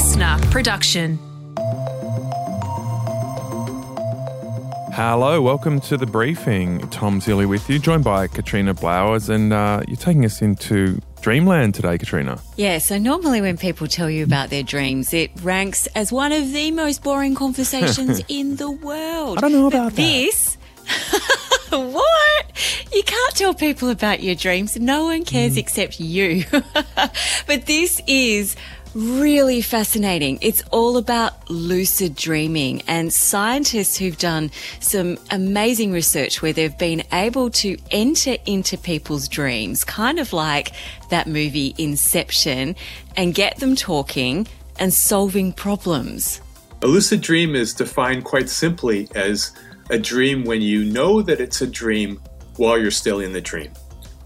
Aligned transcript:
listener 0.00 0.38
production. 0.50 1.18
Hello, 4.94 5.42
welcome 5.42 5.78
to 5.82 5.98
the 5.98 6.06
briefing. 6.06 6.78
Tom 6.88 7.20
Zilko 7.20 7.46
with 7.46 7.68
you, 7.68 7.78
joined 7.78 8.02
by 8.04 8.26
Katrina 8.26 8.72
Blowers, 8.72 9.28
and 9.28 9.52
uh, 9.52 9.82
you're 9.86 9.98
taking 9.98 10.24
us 10.24 10.40
into 10.40 11.02
dreamland 11.20 11.74
today, 11.74 11.98
Katrina. 11.98 12.40
Yeah, 12.56 12.78
so 12.78 12.96
normally 12.96 13.42
when 13.42 13.58
people 13.58 13.86
tell 13.88 14.08
you 14.08 14.24
about 14.24 14.48
their 14.48 14.62
dreams, 14.62 15.12
it 15.12 15.32
ranks 15.42 15.86
as 15.88 16.10
one 16.10 16.32
of 16.32 16.50
the 16.50 16.70
most 16.70 17.02
boring 17.02 17.34
conversations 17.34 18.22
in 18.28 18.56
the 18.56 18.70
world. 18.70 19.36
I 19.36 19.40
don't 19.42 19.52
know 19.52 19.68
But 19.68 19.76
about 19.76 19.92
that. 19.92 19.96
this. 19.96 20.56
what? 21.68 22.46
You 22.92 23.02
can't 23.02 23.34
tell 23.36 23.52
people 23.54 23.90
about 23.90 24.22
your 24.22 24.34
dreams. 24.34 24.78
No 24.80 25.04
one 25.04 25.24
cares 25.24 25.56
Mm. 25.56 25.58
except 25.58 26.00
you. 26.00 26.44
but 27.46 27.66
this 27.66 28.00
is 28.06 28.56
really 28.94 29.60
fascinating. 29.60 30.38
It's 30.40 30.62
all 30.70 30.96
about 30.96 31.48
lucid 31.50 32.16
dreaming 32.16 32.82
and 32.86 33.12
scientists 33.12 33.96
who've 33.96 34.18
done 34.18 34.50
some 34.80 35.18
amazing 35.30 35.92
research 35.92 36.42
where 36.42 36.52
they've 36.52 36.76
been 36.76 37.02
able 37.12 37.50
to 37.50 37.76
enter 37.90 38.36
into 38.46 38.76
people's 38.76 39.28
dreams, 39.28 39.84
kind 39.84 40.18
of 40.18 40.32
like 40.32 40.72
that 41.10 41.26
movie 41.26 41.74
Inception, 41.78 42.74
and 43.16 43.34
get 43.34 43.58
them 43.58 43.76
talking 43.76 44.46
and 44.78 44.92
solving 44.92 45.52
problems. 45.52 46.40
A 46.82 46.86
lucid 46.86 47.20
dream 47.20 47.54
is 47.54 47.74
defined 47.74 48.24
quite 48.24 48.48
simply 48.48 49.08
as 49.14 49.52
a 49.90 49.98
dream 49.98 50.44
when 50.44 50.62
you 50.62 50.84
know 50.84 51.20
that 51.22 51.40
it's 51.40 51.60
a 51.60 51.66
dream 51.66 52.20
while 52.56 52.78
you're 52.78 52.90
still 52.90 53.20
in 53.20 53.32
the 53.32 53.40
dream. 53.40 53.72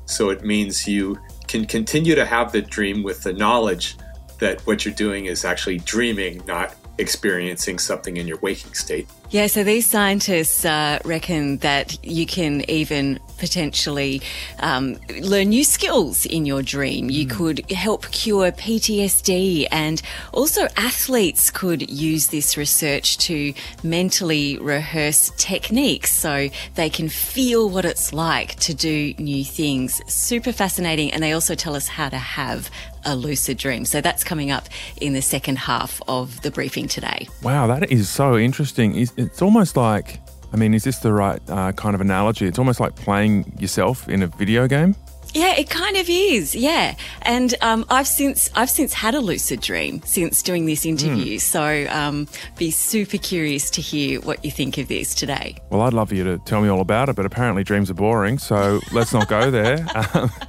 So 0.07 0.30
it 0.30 0.45
means 0.45 0.87
you 0.87 1.19
can 1.49 1.66
continue 1.66 2.15
to 2.15 2.24
have 2.24 2.52
the 2.52 2.62
dream 2.62 3.02
with 3.02 3.23
the 3.23 3.33
knowledge 3.33 3.96
that 4.38 4.61
what 4.66 4.84
you're 4.84 4.95
doing 4.95 5.27
is 5.27 5.45
actually 5.45 5.79
dreaming, 5.79 6.43
not 6.47 6.74
experiencing 6.99 7.79
something 7.79 8.16
in 8.16 8.27
your 8.27 8.38
waking 8.38 8.74
state. 8.74 9.09
Yeah, 9.35 9.49
so 9.49 9.65
these 9.65 9.85
scientists 9.85 10.65
uh, 10.65 11.01
reckon 11.04 11.57
that 11.57 11.99
you 12.07 12.24
can 12.24 12.71
even 12.71 13.18
potentially 13.37 14.23
um, 14.60 14.96
learn 15.21 15.49
new 15.49 15.65
skills 15.65 16.24
in 16.24 16.46
your 16.46 16.63
dream. 16.63 17.10
You 17.10 17.27
could 17.27 17.68
help 17.73 18.09
cure 18.12 18.52
PTSD, 18.52 19.66
and 19.73 20.01
also 20.32 20.68
athletes 20.77 21.51
could 21.51 21.90
use 21.90 22.29
this 22.29 22.57
research 22.57 23.18
to 23.27 23.52
mentally 23.82 24.57
rehearse 24.59 25.32
techniques 25.37 26.12
so 26.12 26.49
they 26.77 26.88
can 26.88 27.09
feel 27.09 27.68
what 27.68 27.85
it's 27.85 28.12
like 28.12 28.55
to 28.60 28.73
do 28.73 29.15
new 29.18 29.45
things. 29.45 30.01
Super 30.07 30.52
fascinating, 30.52 31.12
and 31.12 31.24
they 31.24 31.32
also 31.32 31.57
tell 31.57 31.74
us 31.74 31.88
how 31.88 32.09
to 32.09 32.18
have 32.18 32.71
a 33.05 33.15
lucid 33.15 33.59
dream. 33.59 33.85
So 33.85 34.01
that's 34.01 34.24
coming 34.24 34.51
up 34.51 34.68
in 35.01 35.12
the 35.12 35.23
second 35.23 35.59
half 35.59 36.01
of 36.09 36.40
the 36.43 36.51
briefing 36.51 36.88
today. 36.88 37.29
Wow, 37.43 37.66
that 37.66 37.90
is 37.90 38.09
so 38.09 38.38
interesting. 38.38 39.07
It's 39.25 39.43
almost 39.43 39.77
like, 39.77 40.21
I 40.53 40.57
mean, 40.57 40.75
is 40.75 40.85
this 40.85 40.99
the 40.99 41.13
right 41.13 41.41
uh, 41.49 41.73
kind 41.73 41.95
of 41.95 42.01
analogy? 42.01 42.47
It's 42.47 42.59
almost 42.59 42.80
like 42.80 42.95
playing 42.97 43.57
yourself 43.59 44.09
in 44.09 44.23
a 44.23 44.27
video 44.27 44.69
game. 44.69 44.95
Yeah, 45.33 45.57
it 45.57 45.69
kind 45.69 45.97
of 45.97 46.09
is. 46.09 46.55
Yeah, 46.55 46.95
and 47.23 47.57
um, 47.61 47.85
I've 47.91 48.07
since 48.07 48.51
I've 48.55 48.71
since 48.71 48.93
had 48.93 49.17
a 49.17 49.21
lucid 49.21 49.61
dream 49.61 50.01
since 50.05 50.43
doing 50.43 50.67
this 50.67 50.87
interview. 50.87 51.41
So 51.41 51.89
um, 51.91 52.29
be 52.57 52.71
super 52.71 53.19
curious 53.19 53.69
to 53.71 53.80
hear 53.80 54.21
what 54.21 54.45
you 54.45 54.52
think 54.52 54.79
of 54.79 54.87
this 54.87 55.13
today. 55.13 55.57
Well, 55.71 55.80
I'd 55.80 55.93
love 55.93 56.11
for 56.11 56.15
you 56.15 56.23
to 56.23 56.39
tell 56.45 56.61
me 56.61 56.69
all 56.69 56.80
about 56.80 57.09
it, 57.09 57.17
but 57.17 57.27
apparently 57.27 57.65
dreams 57.65 57.91
are 57.91 57.95
boring, 57.95 58.39
so 58.39 58.79
let's 58.93 59.13
not 59.13 59.27
go 59.27 59.51
there. 59.51 59.85
Um, 60.15 60.30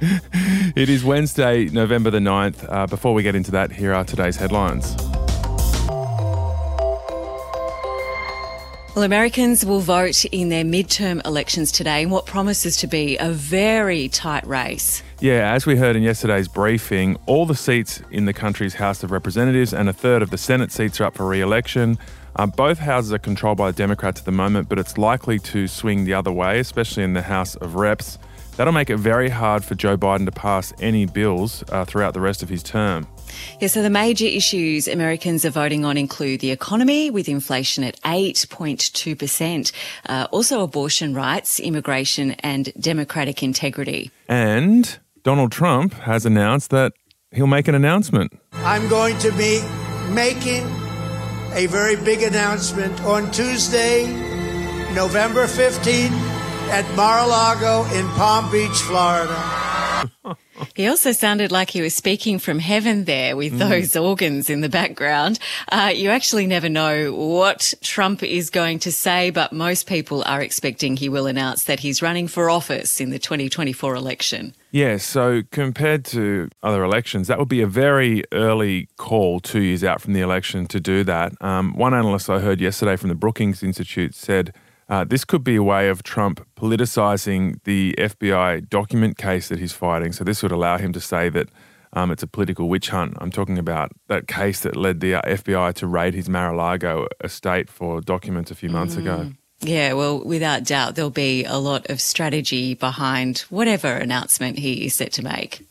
it 0.76 0.88
is 0.88 1.02
Wednesday, 1.02 1.64
November 1.64 2.10
the 2.10 2.20
9th. 2.20 2.64
Uh, 2.72 2.86
before 2.86 3.12
we 3.12 3.24
get 3.24 3.34
into 3.34 3.50
that, 3.50 3.72
here 3.72 3.92
are 3.92 4.04
today's 4.04 4.36
headlines. 4.36 4.94
Well, 8.96 9.04
Americans 9.04 9.62
will 9.62 9.80
vote 9.80 10.24
in 10.24 10.48
their 10.48 10.64
midterm 10.64 11.22
elections 11.26 11.70
today 11.70 12.00
in 12.00 12.08
what 12.08 12.24
promises 12.24 12.78
to 12.78 12.86
be 12.86 13.18
a 13.18 13.30
very 13.30 14.08
tight 14.08 14.46
race. 14.46 15.02
Yeah, 15.20 15.52
as 15.52 15.66
we 15.66 15.76
heard 15.76 15.96
in 15.96 16.02
yesterday's 16.02 16.48
briefing, 16.48 17.18
all 17.26 17.44
the 17.44 17.54
seats 17.54 18.00
in 18.10 18.24
the 18.24 18.32
country's 18.32 18.72
House 18.76 19.02
of 19.02 19.10
Representatives 19.10 19.74
and 19.74 19.90
a 19.90 19.92
third 19.92 20.22
of 20.22 20.30
the 20.30 20.38
Senate 20.38 20.72
seats 20.72 20.98
are 20.98 21.04
up 21.04 21.14
for 21.14 21.28
re 21.28 21.42
election. 21.42 21.98
Uh, 22.36 22.46
both 22.46 22.78
houses 22.78 23.12
are 23.12 23.18
controlled 23.18 23.58
by 23.58 23.70
the 23.70 23.76
Democrats 23.76 24.20
at 24.20 24.24
the 24.24 24.32
moment, 24.32 24.66
but 24.66 24.78
it's 24.78 24.96
likely 24.96 25.38
to 25.40 25.68
swing 25.68 26.06
the 26.06 26.14
other 26.14 26.32
way, 26.32 26.58
especially 26.58 27.02
in 27.02 27.12
the 27.12 27.20
House 27.20 27.54
of 27.56 27.74
Reps. 27.74 28.16
That'll 28.56 28.72
make 28.72 28.88
it 28.88 28.96
very 28.96 29.28
hard 29.28 29.62
for 29.62 29.74
Joe 29.74 29.98
Biden 29.98 30.24
to 30.24 30.32
pass 30.32 30.72
any 30.80 31.04
bills 31.04 31.62
uh, 31.68 31.84
throughout 31.84 32.14
the 32.14 32.22
rest 32.22 32.42
of 32.42 32.48
his 32.48 32.62
term. 32.62 33.06
Yeah, 33.60 33.68
so 33.68 33.82
the 33.82 33.90
major 33.90 34.26
issues 34.26 34.88
Americans 34.88 35.44
are 35.44 35.50
voting 35.50 35.84
on 35.84 35.96
include 35.96 36.40
the 36.40 36.50
economy, 36.50 37.10
with 37.10 37.28
inflation 37.28 37.84
at 37.84 38.00
8.2%, 38.02 39.72
uh, 40.08 40.26
also 40.30 40.62
abortion 40.62 41.14
rights, 41.14 41.60
immigration, 41.60 42.32
and 42.40 42.72
democratic 42.78 43.42
integrity. 43.42 44.10
And 44.28 44.98
Donald 45.22 45.52
Trump 45.52 45.94
has 45.94 46.26
announced 46.26 46.70
that 46.70 46.92
he'll 47.32 47.46
make 47.46 47.68
an 47.68 47.74
announcement. 47.74 48.32
I'm 48.52 48.88
going 48.88 49.18
to 49.18 49.32
be 49.32 49.60
making 50.10 50.64
a 51.52 51.66
very 51.66 51.96
big 51.96 52.22
announcement 52.22 53.00
on 53.02 53.30
Tuesday, 53.32 54.06
November 54.94 55.46
15th 55.46 56.10
at 56.68 56.96
Mar-a-Lago 56.96 57.84
in 57.96 58.06
Palm 58.10 58.50
Beach, 58.50 58.76
Florida. 58.82 60.10
He 60.74 60.86
also 60.86 61.12
sounded 61.12 61.52
like 61.52 61.70
he 61.70 61.82
was 61.82 61.94
speaking 61.94 62.38
from 62.38 62.58
heaven 62.58 63.04
there 63.04 63.36
with 63.36 63.58
those 63.58 63.96
organs 63.96 64.50
in 64.50 64.60
the 64.60 64.68
background. 64.68 65.38
Uh, 65.70 65.92
you 65.94 66.10
actually 66.10 66.46
never 66.46 66.68
know 66.68 67.12
what 67.12 67.74
Trump 67.82 68.22
is 68.22 68.50
going 68.50 68.78
to 68.80 68.92
say, 68.92 69.30
but 69.30 69.52
most 69.52 69.86
people 69.86 70.22
are 70.24 70.40
expecting 70.40 70.96
he 70.96 71.08
will 71.08 71.26
announce 71.26 71.64
that 71.64 71.80
he's 71.80 72.02
running 72.02 72.28
for 72.28 72.50
office 72.50 73.00
in 73.00 73.10
the 73.10 73.18
2024 73.18 73.94
election. 73.94 74.54
Yeah, 74.70 74.98
so 74.98 75.42
compared 75.52 76.04
to 76.06 76.50
other 76.62 76.84
elections, 76.84 77.28
that 77.28 77.38
would 77.38 77.48
be 77.48 77.62
a 77.62 77.66
very 77.66 78.24
early 78.32 78.88
call 78.98 79.40
two 79.40 79.62
years 79.62 79.82
out 79.82 80.02
from 80.02 80.12
the 80.12 80.20
election 80.20 80.66
to 80.66 80.80
do 80.80 81.02
that. 81.04 81.32
Um, 81.40 81.74
one 81.74 81.94
analyst 81.94 82.28
I 82.28 82.40
heard 82.40 82.60
yesterday 82.60 82.96
from 82.96 83.08
the 83.08 83.14
Brookings 83.14 83.62
Institute 83.62 84.14
said 84.14 84.52
uh, 84.88 85.04
this 85.04 85.24
could 85.24 85.42
be 85.42 85.56
a 85.56 85.62
way 85.62 85.88
of 85.88 86.02
Trump 86.02 86.46
politicizing 86.56 87.62
the 87.64 87.94
FBI 87.98 88.68
document 88.68 89.18
case 89.18 89.48
that 89.48 89.58
he's 89.58 89.72
fighting. 89.72 90.12
So 90.12 90.24
this 90.24 90.42
would 90.42 90.52
allow 90.52 90.78
him 90.78 90.92
to 90.92 91.00
say 91.00 91.28
that 91.30 91.48
um, 91.92 92.10
it's 92.10 92.22
a 92.22 92.26
political 92.26 92.68
witch 92.68 92.90
hunt. 92.90 93.14
I'm 93.20 93.30
talking 93.30 93.58
about 93.58 93.90
that 94.08 94.28
case 94.28 94.60
that 94.60 94.76
led 94.76 95.00
the 95.00 95.14
uh, 95.14 95.22
FBI 95.22 95.74
to 95.74 95.86
raid 95.86 96.14
his 96.14 96.28
Mar-a-Lago 96.28 97.08
estate 97.24 97.70
for 97.70 98.00
documents 98.00 98.50
a 98.50 98.54
few 98.54 98.68
months 98.68 98.96
ago. 98.96 99.32
Yeah, 99.60 99.94
well, 99.94 100.22
without 100.22 100.64
doubt, 100.64 100.94
there'll 100.94 101.10
be 101.10 101.44
a 101.44 101.56
lot 101.56 101.88
of 101.88 102.00
strategy 102.00 102.74
behind 102.74 103.38
whatever 103.48 103.88
announcement 103.88 104.58
he 104.58 104.86
is 104.86 104.94
set 104.94 105.12
to 105.14 105.24
make. 105.24 105.66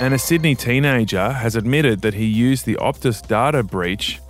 And 0.00 0.14
a 0.14 0.18
Sydney 0.18 0.54
teenager 0.54 1.30
has 1.30 1.54
admitted 1.54 2.00
that 2.00 2.14
he 2.14 2.24
used 2.24 2.64
the 2.64 2.76
Optus 2.76 3.26
data 3.26 3.62
breach 3.62 4.20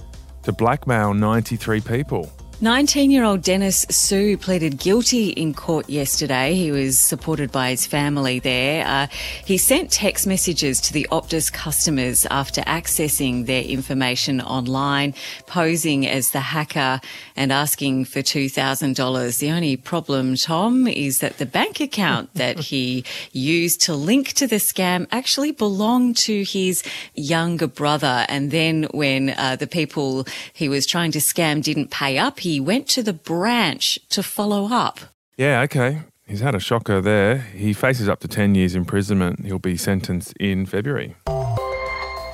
to 0.43 0.53
blackmail 0.53 1.15
93 1.15 1.81
people. 1.83 2.33
19 2.61 3.13
year 3.13 3.23
old 3.23 3.41
Dennis 3.41 3.87
Su 3.89 4.37
pleaded 4.37 4.81
guilty 4.81 5.29
in 5.29 5.55
court 5.55 5.89
yesterday. 5.89 6.55
He 6.55 6.73
was 6.73 6.99
supported 6.99 7.53
by 7.53 7.71
his 7.71 7.87
family 7.87 8.41
there. 8.41 8.85
Uh, 8.85 9.07
he 9.45 9.57
sent 9.57 9.93
text 9.93 10.27
messages 10.27 10.81
to 10.81 10.93
the 10.93 11.07
Optus 11.13 11.53
customers 11.53 12.27
after 12.33 12.63
accessing 12.63 13.47
their 13.47 13.63
information 13.63 14.41
online, 14.41 15.15
posing 15.47 16.05
as 16.05 16.33
the 16.33 16.41
hacker 16.41 17.01
and 17.37 17.53
asking 17.53 18.07
for 18.07 18.23
$2,000. 18.23 19.39
The 19.39 19.53
only 19.53 19.77
problem, 19.77 20.35
Tom, 20.35 20.89
is 20.89 21.21
that 21.21 21.39
the 21.39 21.47
bank 21.47 21.79
account 21.79 22.29
that 22.35 22.59
he 22.59 23.05
used 23.31 23.83
to 23.83 23.95
link 23.95 24.33
to 24.33 24.49
the 24.49 24.57
scam 24.57 25.07
actually 25.13 25.53
belonged 25.53 26.17
to 26.17 26.43
his 26.43 26.83
younger 27.15 27.69
brother. 27.69 28.27
And 28.29 28.51
then 28.51 28.89
when 28.91 29.31
uh, 29.31 29.55
the 29.55 29.69
people 29.69 30.27
he 30.53 30.69
was 30.69 30.89
trying 30.89 31.13
to 31.13 31.21
scam 31.21 31.63
didn't 31.63 31.93
pay 31.93 32.19
up, 32.19 32.41
he 32.49 32.61
went 32.61 32.89
to 32.89 33.03
the 33.03 33.13
branch 33.13 33.99
to 34.09 34.23
follow 34.23 34.73
up. 34.73 35.01
Yeah, 35.37 35.61
okay. 35.63 36.01
He's 36.27 36.41
had 36.41 36.55
a 36.55 36.61
shocker 36.61 37.01
there. 37.01 37.39
He 37.39 37.73
faces 37.73 38.09
up 38.09 38.21
to 38.21 38.29
10 38.29 38.55
years 38.55 38.75
imprisonment. 38.75 39.45
He'll 39.45 39.59
be 39.59 39.77
sentenced 39.77 40.33
in 40.41 40.67
February. 40.67 41.15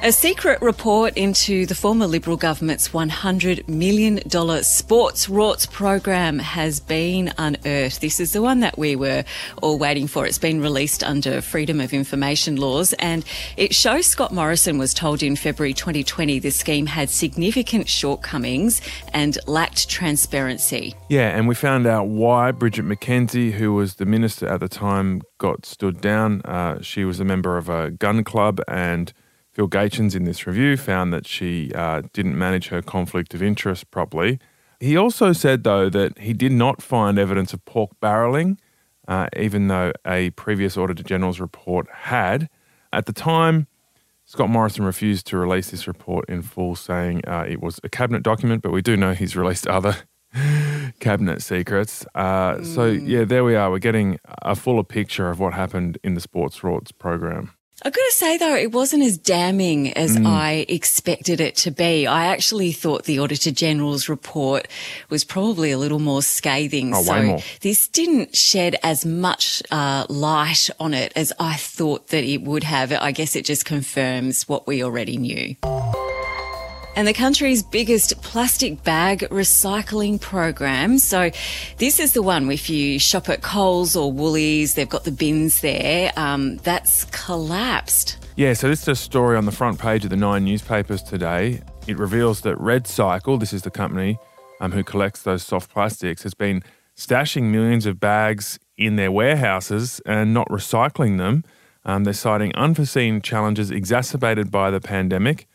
A 0.05 0.13
secret 0.13 0.61
report 0.61 1.17
into 1.17 1.65
the 1.65 1.75
former 1.75 2.07
Liberal 2.07 2.37
government's 2.37 2.91
$100 2.91 3.67
million 3.69 4.19
sports 4.63 5.29
rorts 5.29 5.73
program 5.73 6.39
has 6.41 6.79
been 6.79 7.33
unearthed. 7.39 8.03
This 8.03 8.21
is 8.21 8.35
the 8.35 8.43
one 8.43 8.61
that 8.61 8.77
we 8.77 8.97
were 8.97 9.25
all 9.63 9.79
waiting 9.79 10.07
for. 10.07 10.27
It's 10.27 10.37
been 10.37 10.61
released 10.61 11.03
under 11.03 11.41
Freedom 11.41 11.81
of 11.81 11.95
Information 11.95 12.57
laws 12.57 12.93
and 12.99 13.25
it 13.57 13.75
shows 13.75 14.05
Scott 14.05 14.31
Morrison 14.31 14.77
was 14.77 14.93
told 14.93 15.23
in 15.23 15.37
February 15.37 15.73
2020 15.73 16.39
the 16.39 16.51
scheme 16.51 16.85
had 16.85 17.09
significant 17.09 17.89
shortcomings 17.89 18.83
and 19.15 19.39
lacked 19.47 19.89
transparency. 19.89 20.95
Yeah, 21.09 21.31
and 21.35 21.49
we 21.49 21.55
found 21.55 21.87
out 21.87 22.09
why 22.09 22.53
Bridget 22.53 22.85
McKenzie, 22.85 23.53
who 23.53 23.73
was 23.73 23.95
the 23.95 24.05
minister 24.05 24.49
at 24.49 24.61
the 24.61 24.69
time, 24.69 25.23
got 25.39 25.65
stood 25.65 26.03
down. 26.03 26.43
Uh, 26.43 26.83
she 26.83 27.07
was 27.07 27.21
a 27.21 27.25
member 27.25 27.57
of 27.57 27.71
a 27.71 27.91
gun 27.91 28.23
club 28.23 28.61
and 28.69 29.11
Phil 29.55 29.69
Gaetjens 29.69 30.17
in 30.17 30.25
this 30.25 30.49
review 30.49 30.77
found 30.77 31.13
that 31.13 31.29
she 31.29 31.73
uh, 31.75 32.03
didn't 32.13 32.37
manage 32.37 32.69
her 32.69 32.83
conflict 32.83 33.35
of 33.35 33.43
interest 33.43 33.89
properly. 33.93 34.41
He 34.81 34.97
also 34.97 35.33
said, 35.33 35.63
though, 35.63 35.89
that 35.89 36.19
he 36.19 36.33
did 36.33 36.51
not 36.51 36.83
find 36.83 37.19
evidence 37.19 37.53
of 37.53 37.65
pork 37.65 37.93
barreling, 38.03 38.59
uh, 39.07 39.29
even 39.37 39.69
though 39.69 39.93
a 40.05 40.31
previous 40.31 40.77
Auditor 40.77 41.05
General's 41.05 41.39
report 41.39 41.87
had. 41.89 42.49
At 42.93 43.07
the 43.07 43.13
time, 43.13 43.69
Scott 44.25 44.51
Morrison 44.51 44.85
refused 44.85 45.29
to 45.29 45.37
release 45.37 45.71
this 45.71 45.87
report 45.87 46.29
in 46.29 46.43
full, 46.43 46.75
saying 46.75 47.23
uh, 47.25 47.45
it 47.49 47.63
was 47.63 47.79
a 47.85 47.89
cabinet 47.89 48.25
document, 48.25 48.61
but 48.61 48.73
we 48.73 48.83
do 48.83 48.97
know 48.97 49.13
he's 49.13 49.37
released 49.37 49.69
other 49.69 49.99
cabinet 50.99 51.43
secrets. 51.43 52.05
Uh, 52.17 52.55
mm. 52.55 52.67
So, 52.67 52.87
yeah, 52.87 53.23
there 53.23 53.45
we 53.45 53.55
are. 53.55 53.71
We're 53.71 53.79
getting 53.79 54.19
a 54.43 54.57
fuller 54.57 54.83
picture 54.83 55.31
of 55.31 55.39
what 55.39 55.55
happened 55.55 55.99
in 56.03 56.15
the 56.15 56.21
Sports 56.21 56.59
Rorts 56.61 56.91
program. 56.97 57.53
I've 57.83 57.93
got 57.93 58.03
to 58.03 58.13
say 58.13 58.39
though, 58.39 58.55
it 58.55 58.73
wasn't 58.73 59.03
as 59.03 59.19
damning 59.19 59.93
as 59.95 60.17
mm. 60.17 60.27
I 60.27 60.65
expected 60.69 61.41
it 61.41 61.57
to 61.57 61.71
be. 61.71 62.07
I 62.07 62.27
actually 62.27 62.73
thought 62.73 63.05
the 63.05 63.19
Auditor 63.19 63.51
General's 63.51 64.09
report 64.09 64.69
was 65.11 65.25
probably 65.25 65.73
a 65.73 65.79
little 65.79 65.99
more 65.99 66.23
scathing. 66.23 66.95
Oh, 66.95 67.03
so 67.03 67.23
more. 67.23 67.41
this 67.63 67.89
didn't 67.89 68.37
shed 68.37 68.77
as 68.83 69.05
much 69.05 69.63
uh, 69.71 70.07
light 70.09 70.71
on 70.79 70.95
it 70.95 71.13
as 71.17 71.33
I 71.39 71.57
thought 71.57 72.09
that 72.09 72.25
it 72.25 72.43
would 72.43 72.65
have. 72.65 72.93
I 72.93 73.11
guess 73.11 73.35
it 73.35 73.45
just 73.45 73.65
confirms 73.65 74.49
what 74.49 74.67
we 74.67 74.85
already 74.85 75.17
knew 75.17 75.57
and 76.97 77.07
the 77.07 77.13
country's 77.13 77.63
biggest 77.63 78.21
plastic 78.23 78.83
bag 78.83 79.21
recycling 79.31 80.21
program. 80.21 80.99
So 80.99 81.31
this 81.79 81.99
is 81.99 82.13
the 82.13 82.23
one 82.23 82.51
if 82.51 82.71
you 82.71 82.99
shop 82.99 83.29
at 83.29 83.43
Coles 83.43 83.97
or 83.97 84.13
Woolies, 84.13 84.75
they've 84.75 84.89
got 84.89 85.05
the 85.05 85.13
bins 85.13 85.61
there. 85.61 86.13
Um, 86.17 86.57
that's 86.59 87.05
collapsed. 87.07 88.19
Yeah, 88.37 88.53
so 88.53 88.69
this 88.69 88.83
is 88.83 88.89
a 88.89 88.97
story 88.97 89.37
on 89.37 89.47
the 89.47 89.53
front 89.53 89.79
page 89.79 90.05
of 90.05 90.11
the 90.11 90.17
Nine 90.17 90.45
newspapers 90.45 91.03
today. 91.03 91.63
It 91.87 91.99
reveals 91.99 92.41
that 92.43 92.57
RedCycle, 92.59 93.39
this 93.39 93.53
is 93.53 93.63
the 93.63 93.71
company 93.71 94.19
um, 94.61 94.73
who 94.73 94.83
collects 94.83 95.23
those 95.23 95.43
soft 95.43 95.71
plastics, 95.71 96.23
has 96.23 96.35
been 96.35 96.63
stashing 96.97 97.45
millions 97.45 97.87
of 97.87 98.01
bags 98.01 98.59
in 98.77 98.97
their 98.97 99.13
warehouses 99.13 100.01
and 100.07 100.35
not 100.35 100.49
recycling 100.49 101.19
them. 101.19 101.45
Um, 101.85 102.05
they're 102.05 102.15
citing 102.15 102.55
unforeseen 102.55 103.21
challenges 103.21 103.71
exacerbated 103.71 104.51
by 104.51 104.71
the 104.71 104.81
pandemic 104.81 105.47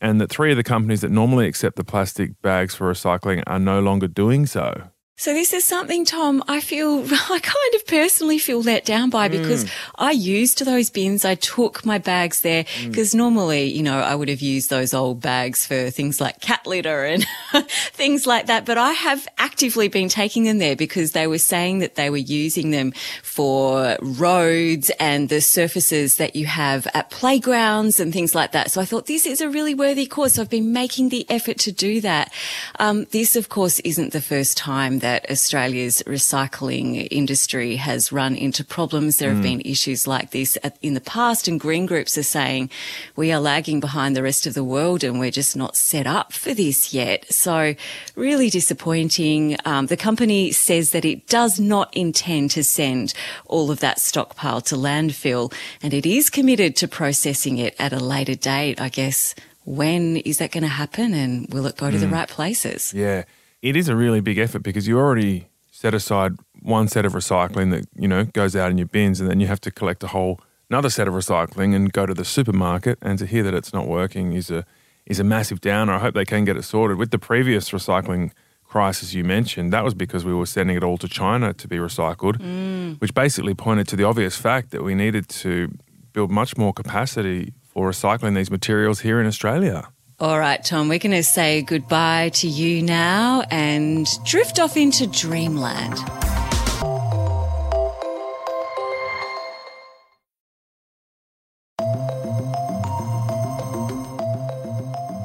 and 0.00 0.20
that 0.20 0.30
three 0.30 0.50
of 0.50 0.56
the 0.56 0.64
companies 0.64 1.00
that 1.02 1.10
normally 1.10 1.46
accept 1.46 1.76
the 1.76 1.84
plastic 1.84 2.40
bags 2.42 2.74
for 2.74 2.90
recycling 2.90 3.42
are 3.46 3.58
no 3.58 3.80
longer 3.80 4.08
doing 4.08 4.46
so. 4.46 4.89
So 5.20 5.34
this 5.34 5.52
is 5.52 5.64
something, 5.64 6.06
Tom, 6.06 6.42
I 6.48 6.60
feel, 6.60 7.04
I 7.10 7.38
kind 7.42 7.74
of 7.74 7.86
personally 7.86 8.38
feel 8.38 8.62
let 8.62 8.86
down 8.86 9.10
by 9.10 9.28
because 9.28 9.66
mm. 9.66 9.70
I 9.96 10.12
used 10.12 10.64
those 10.64 10.88
bins. 10.88 11.26
I 11.26 11.34
took 11.34 11.84
my 11.84 11.98
bags 11.98 12.40
there 12.40 12.64
because 12.86 13.12
mm. 13.12 13.16
normally, 13.16 13.64
you 13.64 13.82
know, 13.82 14.00
I 14.00 14.14
would 14.14 14.30
have 14.30 14.40
used 14.40 14.70
those 14.70 14.94
old 14.94 15.20
bags 15.20 15.66
for 15.66 15.90
things 15.90 16.22
like 16.22 16.40
cat 16.40 16.66
litter 16.66 17.04
and 17.04 17.26
things 17.68 18.26
like 18.26 18.46
that. 18.46 18.64
But 18.64 18.78
I 18.78 18.92
have 18.92 19.28
actively 19.36 19.88
been 19.88 20.08
taking 20.08 20.44
them 20.44 20.56
there 20.56 20.74
because 20.74 21.12
they 21.12 21.26
were 21.26 21.36
saying 21.36 21.80
that 21.80 21.96
they 21.96 22.08
were 22.08 22.16
using 22.16 22.70
them 22.70 22.92
for 23.22 23.98
roads 24.00 24.90
and 24.98 25.28
the 25.28 25.42
surfaces 25.42 26.16
that 26.16 26.34
you 26.34 26.46
have 26.46 26.86
at 26.94 27.10
playgrounds 27.10 28.00
and 28.00 28.10
things 28.10 28.34
like 28.34 28.52
that. 28.52 28.70
So 28.70 28.80
I 28.80 28.86
thought 28.86 29.04
this 29.04 29.26
is 29.26 29.42
a 29.42 29.50
really 29.50 29.74
worthy 29.74 30.06
cause. 30.06 30.32
So 30.32 30.40
I've 30.40 30.48
been 30.48 30.72
making 30.72 31.10
the 31.10 31.26
effort 31.28 31.58
to 31.58 31.72
do 31.72 32.00
that. 32.00 32.32
Um, 32.78 33.04
this, 33.10 33.36
of 33.36 33.50
course, 33.50 33.80
isn't 33.80 34.14
the 34.14 34.22
first 34.22 34.56
time 34.56 35.00
that 35.00 35.09
that 35.10 35.28
Australia's 35.28 36.04
recycling 36.06 37.08
industry 37.10 37.74
has 37.74 38.12
run 38.12 38.36
into 38.36 38.62
problems. 38.64 39.16
There 39.16 39.30
have 39.30 39.40
mm. 39.40 39.50
been 39.50 39.60
issues 39.62 40.06
like 40.06 40.30
this 40.30 40.56
in 40.82 40.94
the 40.94 41.00
past, 41.00 41.48
and 41.48 41.58
green 41.58 41.84
groups 41.84 42.16
are 42.16 42.22
saying 42.22 42.70
we 43.16 43.32
are 43.32 43.40
lagging 43.40 43.80
behind 43.80 44.14
the 44.14 44.22
rest 44.22 44.46
of 44.46 44.54
the 44.54 44.62
world 44.62 45.02
and 45.02 45.18
we're 45.18 45.32
just 45.32 45.56
not 45.56 45.74
set 45.74 46.06
up 46.06 46.32
for 46.32 46.54
this 46.54 46.94
yet. 46.94 47.26
So, 47.32 47.74
really 48.14 48.50
disappointing. 48.50 49.56
Um, 49.64 49.86
the 49.86 49.96
company 49.96 50.52
says 50.52 50.92
that 50.92 51.04
it 51.04 51.26
does 51.26 51.58
not 51.58 51.92
intend 51.96 52.52
to 52.52 52.62
send 52.62 53.12
all 53.46 53.72
of 53.72 53.80
that 53.80 53.98
stockpile 53.98 54.60
to 54.70 54.76
landfill, 54.76 55.52
and 55.82 55.92
it 55.92 56.06
is 56.06 56.30
committed 56.30 56.76
to 56.76 56.86
processing 56.86 57.58
it 57.58 57.74
at 57.80 57.92
a 57.92 57.98
later 57.98 58.36
date. 58.36 58.80
I 58.80 58.90
guess 58.90 59.34
when 59.64 60.18
is 60.18 60.38
that 60.38 60.52
going 60.52 60.62
to 60.62 60.76
happen 60.84 61.14
and 61.14 61.52
will 61.52 61.66
it 61.66 61.76
go 61.76 61.90
to 61.90 61.98
the 61.98 62.06
mm. 62.06 62.12
right 62.12 62.28
places? 62.28 62.94
Yeah 62.94 63.24
it 63.62 63.76
is 63.76 63.88
a 63.88 63.96
really 63.96 64.20
big 64.20 64.38
effort 64.38 64.62
because 64.62 64.86
you 64.86 64.98
already 64.98 65.48
set 65.70 65.94
aside 65.94 66.32
one 66.60 66.88
set 66.88 67.04
of 67.04 67.12
recycling 67.12 67.70
that 67.70 67.86
you 67.94 68.08
know 68.08 68.24
goes 68.24 68.54
out 68.56 68.70
in 68.70 68.78
your 68.78 68.86
bins, 68.86 69.20
and 69.20 69.30
then 69.30 69.40
you 69.40 69.46
have 69.46 69.60
to 69.60 69.70
collect 69.70 70.02
a 70.02 70.08
whole 70.08 70.40
another 70.68 70.90
set 70.90 71.08
of 71.08 71.14
recycling 71.14 71.74
and 71.74 71.92
go 71.92 72.06
to 72.06 72.14
the 72.14 72.24
supermarket. 72.24 72.98
And 73.02 73.18
to 73.18 73.26
hear 73.26 73.42
that 73.42 73.54
it's 73.54 73.72
not 73.72 73.86
working 73.86 74.32
is 74.32 74.50
a 74.50 74.64
is 75.06 75.20
a 75.20 75.24
massive 75.24 75.60
downer. 75.60 75.94
I 75.94 75.98
hope 75.98 76.14
they 76.14 76.24
can 76.24 76.44
get 76.44 76.56
it 76.56 76.62
sorted. 76.62 76.98
With 76.98 77.10
the 77.10 77.18
previous 77.18 77.70
recycling 77.70 78.32
crisis 78.64 79.12
you 79.12 79.24
mentioned, 79.24 79.72
that 79.72 79.82
was 79.82 79.94
because 79.94 80.24
we 80.24 80.32
were 80.32 80.46
sending 80.46 80.76
it 80.76 80.84
all 80.84 80.98
to 80.98 81.08
China 81.08 81.52
to 81.52 81.66
be 81.66 81.76
recycled, 81.76 82.36
mm. 82.36 83.00
which 83.00 83.12
basically 83.14 83.54
pointed 83.54 83.88
to 83.88 83.96
the 83.96 84.04
obvious 84.04 84.36
fact 84.36 84.70
that 84.70 84.84
we 84.84 84.94
needed 84.94 85.28
to 85.28 85.72
build 86.12 86.30
much 86.30 86.56
more 86.56 86.72
capacity 86.72 87.52
for 87.64 87.90
recycling 87.90 88.36
these 88.36 88.50
materials 88.50 89.00
here 89.00 89.20
in 89.20 89.26
Australia. 89.26 89.88
All 90.20 90.38
right, 90.38 90.62
Tom, 90.62 90.90
we're 90.90 90.98
going 90.98 91.12
to 91.12 91.22
say 91.22 91.62
goodbye 91.62 92.28
to 92.34 92.46
you 92.46 92.82
now 92.82 93.42
and 93.50 94.06
drift 94.22 94.58
off 94.58 94.76
into 94.76 95.06
dreamland. 95.06 95.96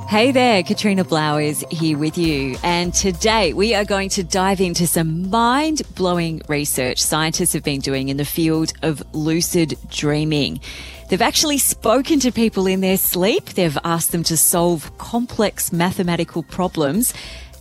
Hey 0.08 0.32
there, 0.32 0.62
Katrina 0.62 1.04
Blowers 1.04 1.64
here 1.72 1.98
with 1.98 2.16
you. 2.16 2.58
And 2.62 2.94
today 2.94 3.54
we 3.54 3.74
are 3.74 3.84
going 3.84 4.10
to 4.10 4.24
dive 4.24 4.62
into 4.62 4.86
some 4.86 5.32
mind 5.32 5.82
blowing 5.96 6.44
research 6.48 7.02
scientists 7.02 7.54
have 7.54 7.64
been 7.64 7.82
doing 7.82 8.10
in 8.10 8.18
the 8.18 8.24
field 8.24 8.72
of 8.84 9.02
lucid 9.16 9.76
dreaming. 9.90 10.62
They've 11.10 11.24
actually 11.24 11.58
spoken 11.58 12.20
to 12.20 12.32
people 12.32 12.68
in 12.68 12.82
their 12.82 12.98
sleep. 12.98 13.46
They've 13.46 13.78
asked 13.84 14.12
them 14.12 14.22
to 14.26 14.38
solve 14.38 14.96
complex 15.00 15.74
mathematical 15.74 16.44
problems. 16.44 17.12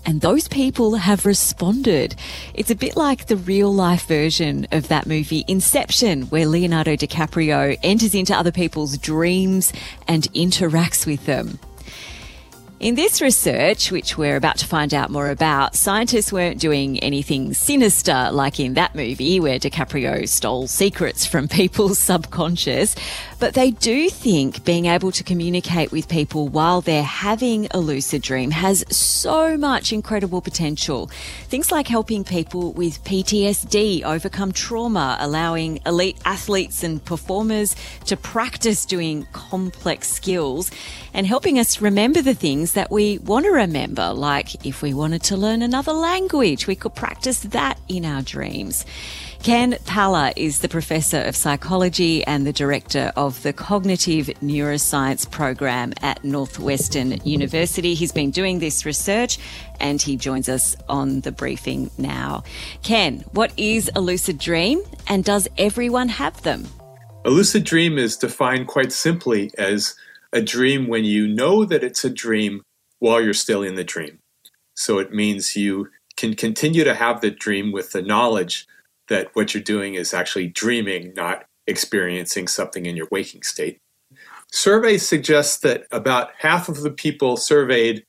And 0.04 0.20
those 0.20 0.46
people 0.46 0.96
have 0.96 1.24
responded. 1.24 2.14
It's 2.52 2.70
a 2.70 2.76
bit 2.76 2.94
like 2.94 3.26
the 3.26 3.38
real 3.38 3.72
life 3.72 4.06
version 4.06 4.66
of 4.70 4.88
that 4.88 5.06
movie 5.06 5.46
Inception, 5.48 6.24
where 6.24 6.46
Leonardo 6.46 6.94
DiCaprio 6.94 7.78
enters 7.82 8.14
into 8.14 8.36
other 8.36 8.52
people's 8.52 8.98
dreams 8.98 9.72
and 10.06 10.24
interacts 10.34 11.06
with 11.06 11.24
them. 11.24 11.58
In 12.80 12.96
this 12.96 13.22
research, 13.22 13.92
which 13.92 14.18
we're 14.18 14.34
about 14.34 14.58
to 14.58 14.66
find 14.66 14.92
out 14.92 15.08
more 15.08 15.30
about, 15.30 15.76
scientists 15.76 16.32
weren't 16.32 16.60
doing 16.60 16.98
anything 16.98 17.54
sinister 17.54 18.30
like 18.32 18.58
in 18.58 18.74
that 18.74 18.96
movie 18.96 19.38
where 19.38 19.60
DiCaprio 19.60 20.28
stole 20.28 20.66
secrets 20.66 21.24
from 21.24 21.46
people's 21.60 22.00
subconscious, 22.00 22.96
but 23.38 23.54
they 23.54 23.70
do 23.70 24.10
think 24.10 24.64
being 24.64 24.86
able 24.86 25.12
to 25.12 25.22
communicate 25.22 25.92
with 25.92 26.08
people 26.08 26.48
while 26.48 26.80
they're 26.80 27.04
having 27.04 27.68
a 27.70 27.78
lucid 27.78 28.22
dream 28.22 28.50
has 28.50 28.84
so 28.94 29.56
much 29.56 29.92
incredible 29.92 30.40
potential. 30.40 31.06
Things 31.44 31.70
like 31.70 31.86
helping 31.86 32.24
people 32.24 32.72
with 32.72 33.02
PTSD 33.04 34.02
overcome 34.02 34.50
trauma, 34.50 35.16
allowing 35.20 35.80
elite 35.86 36.18
athletes 36.24 36.82
and 36.82 37.02
performers 37.04 37.76
to 38.06 38.16
practice 38.16 38.84
doing 38.84 39.26
complex 39.32 40.10
skills, 40.10 40.72
and 41.14 41.24
helping 41.26 41.58
us 41.60 41.80
remember 41.80 42.20
the 42.20 42.34
things 42.34 42.63
that 42.72 42.90
we 42.90 43.18
want 43.18 43.44
to 43.44 43.52
remember, 43.52 44.12
like 44.12 44.66
if 44.66 44.82
we 44.82 44.92
wanted 44.92 45.22
to 45.24 45.36
learn 45.36 45.62
another 45.62 45.92
language, 45.92 46.66
we 46.66 46.74
could 46.74 46.94
practice 46.94 47.40
that 47.40 47.78
in 47.88 48.04
our 48.04 48.22
dreams. 48.22 48.84
Ken 49.42 49.72
Paller 49.84 50.32
is 50.36 50.60
the 50.60 50.70
Professor 50.70 51.20
of 51.20 51.36
Psychology 51.36 52.24
and 52.24 52.46
the 52.46 52.52
Director 52.52 53.12
of 53.14 53.42
the 53.42 53.52
Cognitive 53.52 54.28
Neuroscience 54.42 55.30
Program 55.30 55.92
at 56.00 56.24
Northwestern 56.24 57.20
University. 57.24 57.92
He's 57.92 58.10
been 58.10 58.30
doing 58.30 58.58
this 58.58 58.86
research 58.86 59.38
and 59.80 60.00
he 60.00 60.16
joins 60.16 60.48
us 60.48 60.76
on 60.88 61.20
the 61.20 61.30
briefing 61.30 61.90
now. 61.98 62.42
Ken, 62.82 63.22
what 63.32 63.52
is 63.58 63.90
a 63.94 64.00
lucid 64.00 64.38
dream 64.38 64.80
and 65.08 65.22
does 65.24 65.46
everyone 65.58 66.08
have 66.08 66.40
them? 66.42 66.66
A 67.26 67.30
lucid 67.30 67.64
dream 67.64 67.98
is 67.98 68.16
defined 68.16 68.66
quite 68.66 68.92
simply 68.92 69.50
as 69.58 69.94
a 70.34 70.42
dream 70.42 70.88
when 70.88 71.04
you 71.04 71.28
know 71.28 71.64
that 71.64 71.84
it's 71.84 72.04
a 72.04 72.10
dream 72.10 72.62
while 72.98 73.22
you're 73.22 73.32
still 73.32 73.62
in 73.62 73.76
the 73.76 73.84
dream. 73.84 74.18
So 74.74 74.98
it 74.98 75.14
means 75.14 75.56
you 75.56 75.88
can 76.16 76.34
continue 76.34 76.82
to 76.82 76.94
have 76.94 77.20
the 77.20 77.30
dream 77.30 77.70
with 77.70 77.92
the 77.92 78.02
knowledge 78.02 78.66
that 79.08 79.30
what 79.34 79.54
you're 79.54 79.62
doing 79.62 79.94
is 79.94 80.12
actually 80.12 80.48
dreaming, 80.48 81.14
not 81.14 81.44
experiencing 81.66 82.48
something 82.48 82.84
in 82.84 82.96
your 82.96 83.08
waking 83.10 83.42
state. 83.42 83.78
Surveys 84.50 85.06
suggest 85.06 85.62
that 85.62 85.86
about 85.92 86.32
half 86.38 86.68
of 86.68 86.82
the 86.82 86.90
people 86.90 87.36
surveyed 87.36 88.04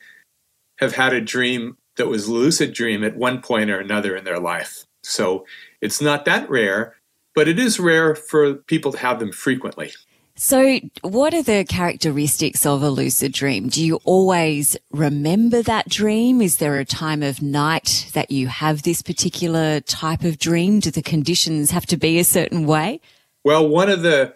have 0.79 0.95
had 0.95 1.13
a 1.13 1.21
dream 1.21 1.77
that 1.97 2.07
was 2.07 2.27
lucid 2.27 2.73
dream 2.73 3.03
at 3.03 3.15
one 3.15 3.41
point 3.41 3.69
or 3.69 3.79
another 3.79 4.15
in 4.15 4.25
their 4.25 4.39
life. 4.39 4.83
So 5.03 5.45
it's 5.81 6.01
not 6.01 6.25
that 6.25 6.49
rare, 6.49 6.95
but 7.35 7.47
it 7.47 7.59
is 7.59 7.79
rare 7.79 8.15
for 8.15 8.55
people 8.55 8.91
to 8.93 8.97
have 8.97 9.19
them 9.19 9.31
frequently. 9.31 9.93
So, 10.37 10.79
what 11.01 11.33
are 11.33 11.41
the 11.41 11.63
characteristics 11.63 12.65
of 12.65 12.83
a 12.83 12.89
lucid 12.89 13.31
dream? 13.31 13.69
Do 13.69 13.83
you 13.83 14.01
always 14.03 14.75
remember 14.91 15.61
that 15.61 15.87
dream? 15.87 16.41
Is 16.41 16.57
there 16.57 16.77
a 16.77 16.83
time 16.83 17.23
of 17.23 17.41
night 17.41 18.09
that 18.13 18.31
you 18.31 18.47
have 18.47 18.83
this 18.83 19.01
particular 19.01 19.79
type 19.79 20.25
of 20.25 20.37
dream? 20.37 20.81
Do 20.81 20.91
the 20.91 21.01
conditions 21.01 21.71
have 21.71 21.85
to 21.85 21.95
be 21.95 22.19
a 22.19 22.25
certain 22.25 22.67
way? 22.67 22.99
Well, 23.45 23.65
one 23.65 23.89
of 23.89 24.01
the 24.01 24.35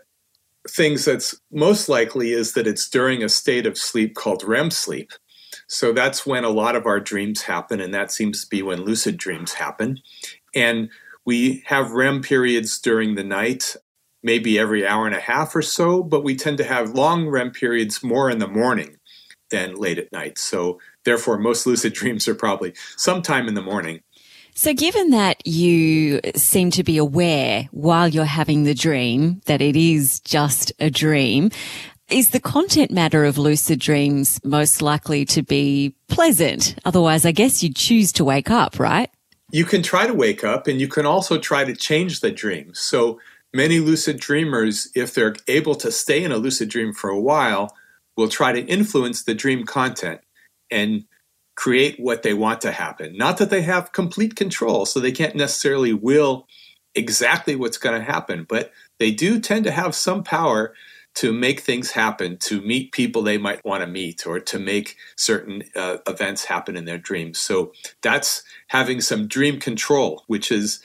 things 0.69 1.03
that's 1.03 1.35
most 1.51 1.89
likely 1.89 2.31
is 2.31 2.53
that 2.53 2.65
it's 2.65 2.87
during 2.87 3.21
a 3.21 3.27
state 3.27 3.65
of 3.65 3.77
sleep 3.77 4.15
called 4.15 4.41
REM 4.43 4.71
sleep. 4.71 5.11
So 5.67 5.91
that's 5.91 6.25
when 6.25 6.45
a 6.45 6.49
lot 6.49 6.77
of 6.77 6.85
our 6.85 7.01
dreams 7.01 7.41
happen, 7.41 7.81
and 7.81 7.93
that 7.93 8.09
seems 8.09 8.43
to 8.43 8.49
be 8.49 8.61
when 8.61 8.85
lucid 8.85 9.17
dreams 9.17 9.53
happen. 9.53 9.99
And 10.55 10.89
we 11.25 11.61
have 11.65 11.91
REM 11.91 12.21
periods 12.21 12.79
during 12.79 13.15
the 13.15 13.23
night 13.25 13.75
maybe 14.23 14.59
every 14.59 14.85
hour 14.85 15.05
and 15.05 15.15
a 15.15 15.19
half 15.19 15.55
or 15.55 15.61
so, 15.61 16.03
but 16.03 16.23
we 16.23 16.35
tend 16.35 16.57
to 16.57 16.63
have 16.63 16.91
long 16.91 17.27
REM 17.27 17.51
periods 17.51 18.03
more 18.03 18.29
in 18.29 18.39
the 18.39 18.47
morning 18.47 18.97
than 19.49 19.75
late 19.75 19.97
at 19.97 20.11
night. 20.11 20.37
So, 20.37 20.79
therefore, 21.05 21.37
most 21.37 21.65
lucid 21.65 21.93
dreams 21.99 22.27
are 22.27 22.35
probably 22.35 22.73
sometime 22.97 23.47
in 23.47 23.53
the 23.53 23.61
morning. 23.61 24.01
So, 24.55 24.73
given 24.73 25.11
that 25.11 25.45
you 25.47 26.19
seem 26.35 26.71
to 26.71 26.83
be 26.83 26.97
aware 26.97 27.69
while 27.71 28.09
you're 28.09 28.25
having 28.25 28.63
the 28.63 28.73
dream 28.73 29.41
that 29.45 29.61
it 29.61 29.75
is 29.75 30.19
just 30.21 30.73
a 30.79 30.89
dream, 30.89 31.51
is 32.09 32.31
the 32.31 32.39
content 32.39 32.91
matter 32.91 33.23
of 33.23 33.37
lucid 33.37 33.79
dreams 33.79 34.39
most 34.43 34.81
likely 34.81 35.25
to 35.25 35.43
be 35.43 35.95
pleasant? 36.07 36.75
Otherwise, 36.83 37.25
I 37.25 37.31
guess 37.31 37.61
you'd 37.61 37.75
choose 37.75 38.11
to 38.13 38.25
wake 38.25 38.49
up, 38.49 38.79
right? 38.79 39.09
You 39.51 39.63
can 39.63 39.81
try 39.81 40.07
to 40.07 40.13
wake 40.13 40.43
up 40.43 40.67
and 40.67 40.81
you 40.81 40.87
can 40.87 41.05
also 41.05 41.37
try 41.37 41.63
to 41.63 41.75
change 41.75 42.19
the 42.19 42.31
dream. 42.31 42.71
So, 42.73 43.19
Many 43.53 43.79
lucid 43.79 44.19
dreamers, 44.19 44.89
if 44.95 45.13
they're 45.13 45.35
able 45.47 45.75
to 45.75 45.91
stay 45.91 46.23
in 46.23 46.31
a 46.31 46.37
lucid 46.37 46.69
dream 46.69 46.93
for 46.93 47.09
a 47.09 47.19
while, 47.19 47.75
will 48.15 48.29
try 48.29 48.51
to 48.51 48.65
influence 48.65 49.23
the 49.23 49.33
dream 49.33 49.65
content 49.65 50.21
and 50.69 51.05
create 51.55 51.99
what 51.99 52.21
they 52.21 52.33
want 52.33 52.61
to 52.61 52.71
happen. 52.71 53.17
Not 53.17 53.37
that 53.37 53.49
they 53.49 53.63
have 53.63 53.91
complete 53.91 54.35
control, 54.35 54.85
so 54.85 54.99
they 54.99 55.11
can't 55.11 55.35
necessarily 55.35 55.93
will 55.93 56.47
exactly 56.95 57.55
what's 57.55 57.77
going 57.77 57.99
to 57.99 58.05
happen, 58.05 58.45
but 58.47 58.71
they 58.99 59.11
do 59.11 59.39
tend 59.39 59.65
to 59.65 59.71
have 59.71 59.95
some 59.95 60.23
power 60.23 60.73
to 61.15 61.33
make 61.33 61.59
things 61.59 61.91
happen, 61.91 62.37
to 62.37 62.61
meet 62.61 62.91
people 62.91 63.21
they 63.21 63.37
might 63.37 63.63
want 63.65 63.81
to 63.81 63.87
meet, 63.87 64.27
or 64.27 64.39
to 64.39 64.59
make 64.59 64.95
certain 65.17 65.63
uh, 65.75 65.97
events 66.07 66.45
happen 66.45 66.77
in 66.77 66.85
their 66.85 66.97
dreams. 66.97 67.39
So 67.39 67.73
that's 68.01 68.43
having 68.67 69.01
some 69.01 69.27
dream 69.27 69.59
control, 69.59 70.23
which 70.27 70.51
is 70.51 70.81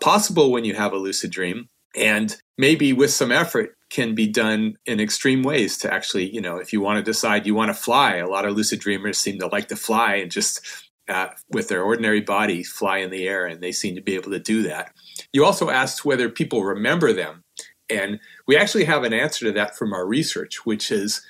possible 0.00 0.52
when 0.52 0.64
you 0.64 0.74
have 0.74 0.92
a 0.92 0.96
lucid 0.96 1.30
dream 1.30 1.68
and 1.96 2.36
maybe 2.58 2.92
with 2.92 3.10
some 3.10 3.32
effort 3.32 3.76
can 3.90 4.14
be 4.14 4.26
done 4.26 4.76
in 4.86 5.00
extreme 5.00 5.42
ways 5.42 5.78
to 5.78 5.92
actually 5.92 6.28
you 6.34 6.40
know 6.40 6.56
if 6.56 6.72
you 6.72 6.80
want 6.80 6.96
to 6.96 7.02
decide 7.02 7.46
you 7.46 7.54
want 7.54 7.68
to 7.68 7.74
fly 7.74 8.16
a 8.16 8.28
lot 8.28 8.44
of 8.44 8.56
lucid 8.56 8.80
dreamers 8.80 9.18
seem 9.18 9.38
to 9.38 9.46
like 9.46 9.68
to 9.68 9.76
fly 9.76 10.16
and 10.16 10.30
just 10.30 10.60
uh, 11.08 11.28
with 11.50 11.68
their 11.68 11.82
ordinary 11.82 12.20
body 12.20 12.62
fly 12.62 12.98
in 12.98 13.10
the 13.10 13.28
air 13.28 13.46
and 13.46 13.62
they 13.62 13.72
seem 13.72 13.94
to 13.94 14.00
be 14.00 14.14
able 14.14 14.30
to 14.30 14.38
do 14.38 14.62
that. 14.62 14.92
You 15.32 15.44
also 15.44 15.70
asked 15.70 16.04
whether 16.04 16.30
people 16.30 16.64
remember 16.64 17.12
them 17.12 17.42
and 17.90 18.18
we 18.46 18.56
actually 18.56 18.84
have 18.84 19.04
an 19.04 19.12
answer 19.12 19.44
to 19.44 19.52
that 19.52 19.76
from 19.76 19.92
our 19.92 20.06
research 20.06 20.64
which 20.64 20.90
is 20.90 21.20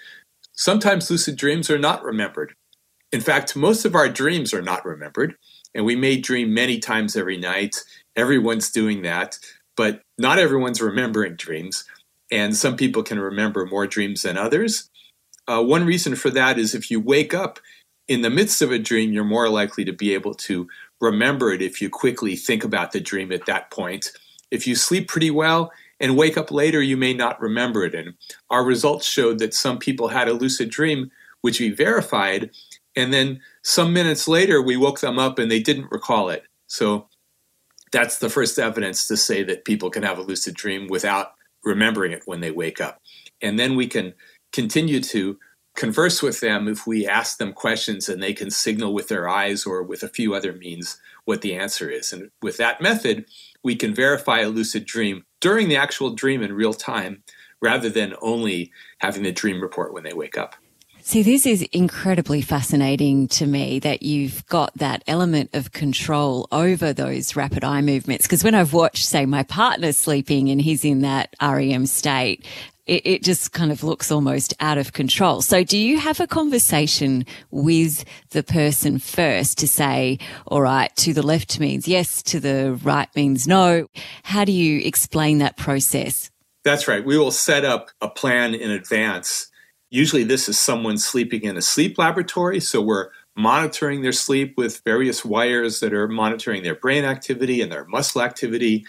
sometimes 0.52 1.11
lucid 1.11 1.37
dreams 1.37 1.71
are 1.71 1.78
not 1.78 2.04
remembered. 2.04 2.54
In 3.11 3.21
fact 3.21 3.56
most 3.56 3.85
of 3.85 3.94
our 3.94 4.09
dreams 4.09 4.54
are 4.54 4.62
not 4.62 4.85
remembered 4.85 5.35
and 5.75 5.85
we 5.85 5.97
may 5.97 6.16
dream 6.16 6.54
many 6.54 6.78
times 6.78 7.16
every 7.16 7.37
night. 7.37 7.83
Everyone's 8.14 8.71
doing 8.71 9.02
that 9.02 9.38
but 9.76 10.02
not 10.18 10.38
everyone's 10.38 10.80
remembering 10.80 11.37
dreams, 11.37 11.85
and 12.30 12.56
some 12.56 12.76
people 12.76 13.02
can 13.02 13.18
remember 13.18 13.66
more 13.66 13.87
dreams 13.87 14.23
than 14.23 14.37
others. 14.37 14.90
Uh, 15.47 15.62
one 15.62 15.85
reason 15.85 16.16
for 16.16 16.30
that 16.30 16.59
is 16.59 16.75
if 16.75 16.90
you 16.90 17.00
wake 17.00 17.35
up 17.35 17.59
in 18.09 18.23
the 18.23 18.30
midst 18.30 18.62
of 18.62 18.71
a 18.71 18.78
dream, 18.78 19.12
you're 19.12 19.25
more 19.25 19.49
likely 19.49 19.85
to 19.85 19.92
be 19.92 20.14
able 20.14 20.35
to 20.35 20.68
remember 21.00 21.52
it 21.52 21.62
if 21.62 21.83
you 21.83 21.90
quickly 21.90 22.37
think 22.37 22.64
about 22.64 22.92
the 22.92 23.00
dream 23.00 23.33
at 23.33 23.47
that 23.47 23.71
point. 23.71 24.12
If 24.50 24.66
you 24.66 24.75
sleep 24.75 25.09
pretty 25.09 25.30
well 25.30 25.73
and 26.00 26.16
wake 26.16 26.37
up 26.37 26.50
later, 26.50 26.80
you 26.80 26.97
may 26.97 27.14
not 27.14 27.40
remember 27.40 27.85
it. 27.85 27.94
And 27.94 28.14
our 28.50 28.64
results 28.64 29.06
showed 29.06 29.38
that 29.38 29.54
some 29.54 29.78
people 29.78 30.09
had 30.09 30.28
a 30.28 30.33
lucid 30.33 30.71
dream, 30.71 31.11
which 31.40 31.61
we 31.61 31.71
verified, 31.71 32.50
and 32.97 33.12
then 33.12 33.40
some 33.62 33.92
minutes 33.92 34.28
later, 34.28 34.62
we 34.62 34.76
woke 34.76 35.00
them 35.00 35.18
up 35.18 35.38
and 35.38 35.50
they 35.50 35.61
didn't 35.61 35.90
recall 35.90 36.28
it. 36.28 36.44
So 36.66 37.09
that's 37.94 38.18
the 38.18 38.28
first 38.28 38.58
evidence 38.58 39.06
to 39.06 39.16
say 39.16 39.44
that 39.44 39.64
people 39.64 39.88
can 39.88 40.02
have 40.02 40.18
a 40.18 40.22
lucid 40.22 40.54
dream 40.54 40.88
without 40.88 41.34
remembering 41.62 42.10
it 42.12 42.22
when 42.26 42.40
they 42.40 42.50
wake 42.50 42.80
up. 42.80 43.00
And 43.40 43.58
then 43.58 43.76
we 43.76 43.86
can 43.86 44.14
continue 44.52 45.00
to 45.00 45.38
converse 45.76 46.20
with 46.20 46.40
them 46.40 46.66
if 46.66 46.86
we 46.86 47.06
ask 47.06 47.38
them 47.38 47.52
questions 47.52 48.08
and 48.08 48.20
they 48.22 48.32
can 48.32 48.50
signal 48.50 48.94
with 48.94 49.08
their 49.08 49.28
eyes 49.28 49.64
or 49.64 49.82
with 49.82 50.02
a 50.02 50.08
few 50.08 50.34
other 50.34 50.52
means 50.52 51.00
what 51.24 51.40
the 51.40 51.54
answer 51.54 51.88
is. 51.88 52.12
And 52.12 52.30
with 52.42 52.56
that 52.56 52.80
method, 52.80 53.26
we 53.62 53.76
can 53.76 53.94
verify 53.94 54.40
a 54.40 54.48
lucid 54.48 54.84
dream 54.86 55.24
during 55.40 55.68
the 55.68 55.76
actual 55.76 56.10
dream 56.10 56.42
in 56.42 56.52
real 56.52 56.74
time 56.74 57.22
rather 57.62 57.88
than 57.88 58.14
only 58.20 58.72
having 58.98 59.22
the 59.22 59.32
dream 59.32 59.60
report 59.60 59.92
when 59.92 60.02
they 60.02 60.12
wake 60.12 60.36
up. 60.36 60.56
See, 61.06 61.23
this 61.23 61.44
is 61.44 61.61
incredibly 61.70 62.40
fascinating 62.40 63.28
to 63.28 63.46
me 63.46 63.78
that 63.80 64.02
you've 64.02 64.46
got 64.46 64.73
that 64.78 65.04
element 65.06 65.50
of 65.52 65.70
control 65.70 66.49
over 66.50 66.94
those 66.94 67.37
rapid 67.37 67.62
eye 67.62 67.82
movements. 67.82 68.25
Because 68.25 68.42
when 68.42 68.54
I've 68.54 68.73
watched, 68.73 69.04
say, 69.04 69.26
my 69.26 69.42
partner 69.42 69.92
sleeping 69.92 70.49
and 70.49 70.62
he's 70.62 70.82
in 70.82 71.02
that 71.02 71.34
REM 71.42 71.84
state, 71.84 72.46
it, 72.87 73.02
it, 73.04 73.23
just 73.23 73.52
kind 73.52 73.70
of 73.70 73.84
looks 73.84 74.11
almost 74.11 74.54
out 74.61 74.78
of 74.78 74.94
control. 74.94 75.42
So 75.42 75.62
do 75.62 75.76
you 75.76 75.99
have 75.99 76.20
a 76.20 76.26
conversation 76.26 77.26
with 77.50 78.06
the 78.30 78.42
person 78.42 78.99
first 78.99 79.58
to 79.58 79.68
say, 79.68 80.18
all 80.46 80.62
right, 80.62 80.90
to 80.96 81.12
the 81.12 81.23
left 81.23 81.61
means 81.61 81.87
yes, 81.87 82.23
to 82.23 82.40
the 82.40 82.80
right 82.82 83.14
means 83.14 83.46
no? 83.46 83.88
How 84.23 84.46
do 84.46 84.52
you 84.52 84.80
explain 84.80 85.37
that 85.38 85.58
process? 85.58 86.30
That's 86.64 86.88
right. 86.88 87.04
We 87.04 87.18
will 87.18 87.30
set 87.30 87.66
up 87.66 87.90
a 88.00 88.08
plan 88.08 88.54
in 88.54 88.70
advance 88.70 89.50
Usually, 89.94 90.24
this 90.24 90.48
is 90.48 90.58
someone 90.58 90.98
sleeping 90.98 91.44
in 91.44 91.56
a 91.56 91.62
sleep 91.62 91.98
laboratory. 91.98 92.58
So, 92.58 92.80
we're 92.80 93.10
monitoring 93.36 94.02
their 94.02 94.10
sleep 94.10 94.54
with 94.56 94.82
various 94.84 95.24
wires 95.24 95.78
that 95.78 95.94
are 95.94 96.08
monitoring 96.08 96.64
their 96.64 96.74
brain 96.74 97.04
activity 97.04 97.62
and 97.62 97.70
their 97.70 97.84
muscle 97.84 98.20
activity, 98.20 98.84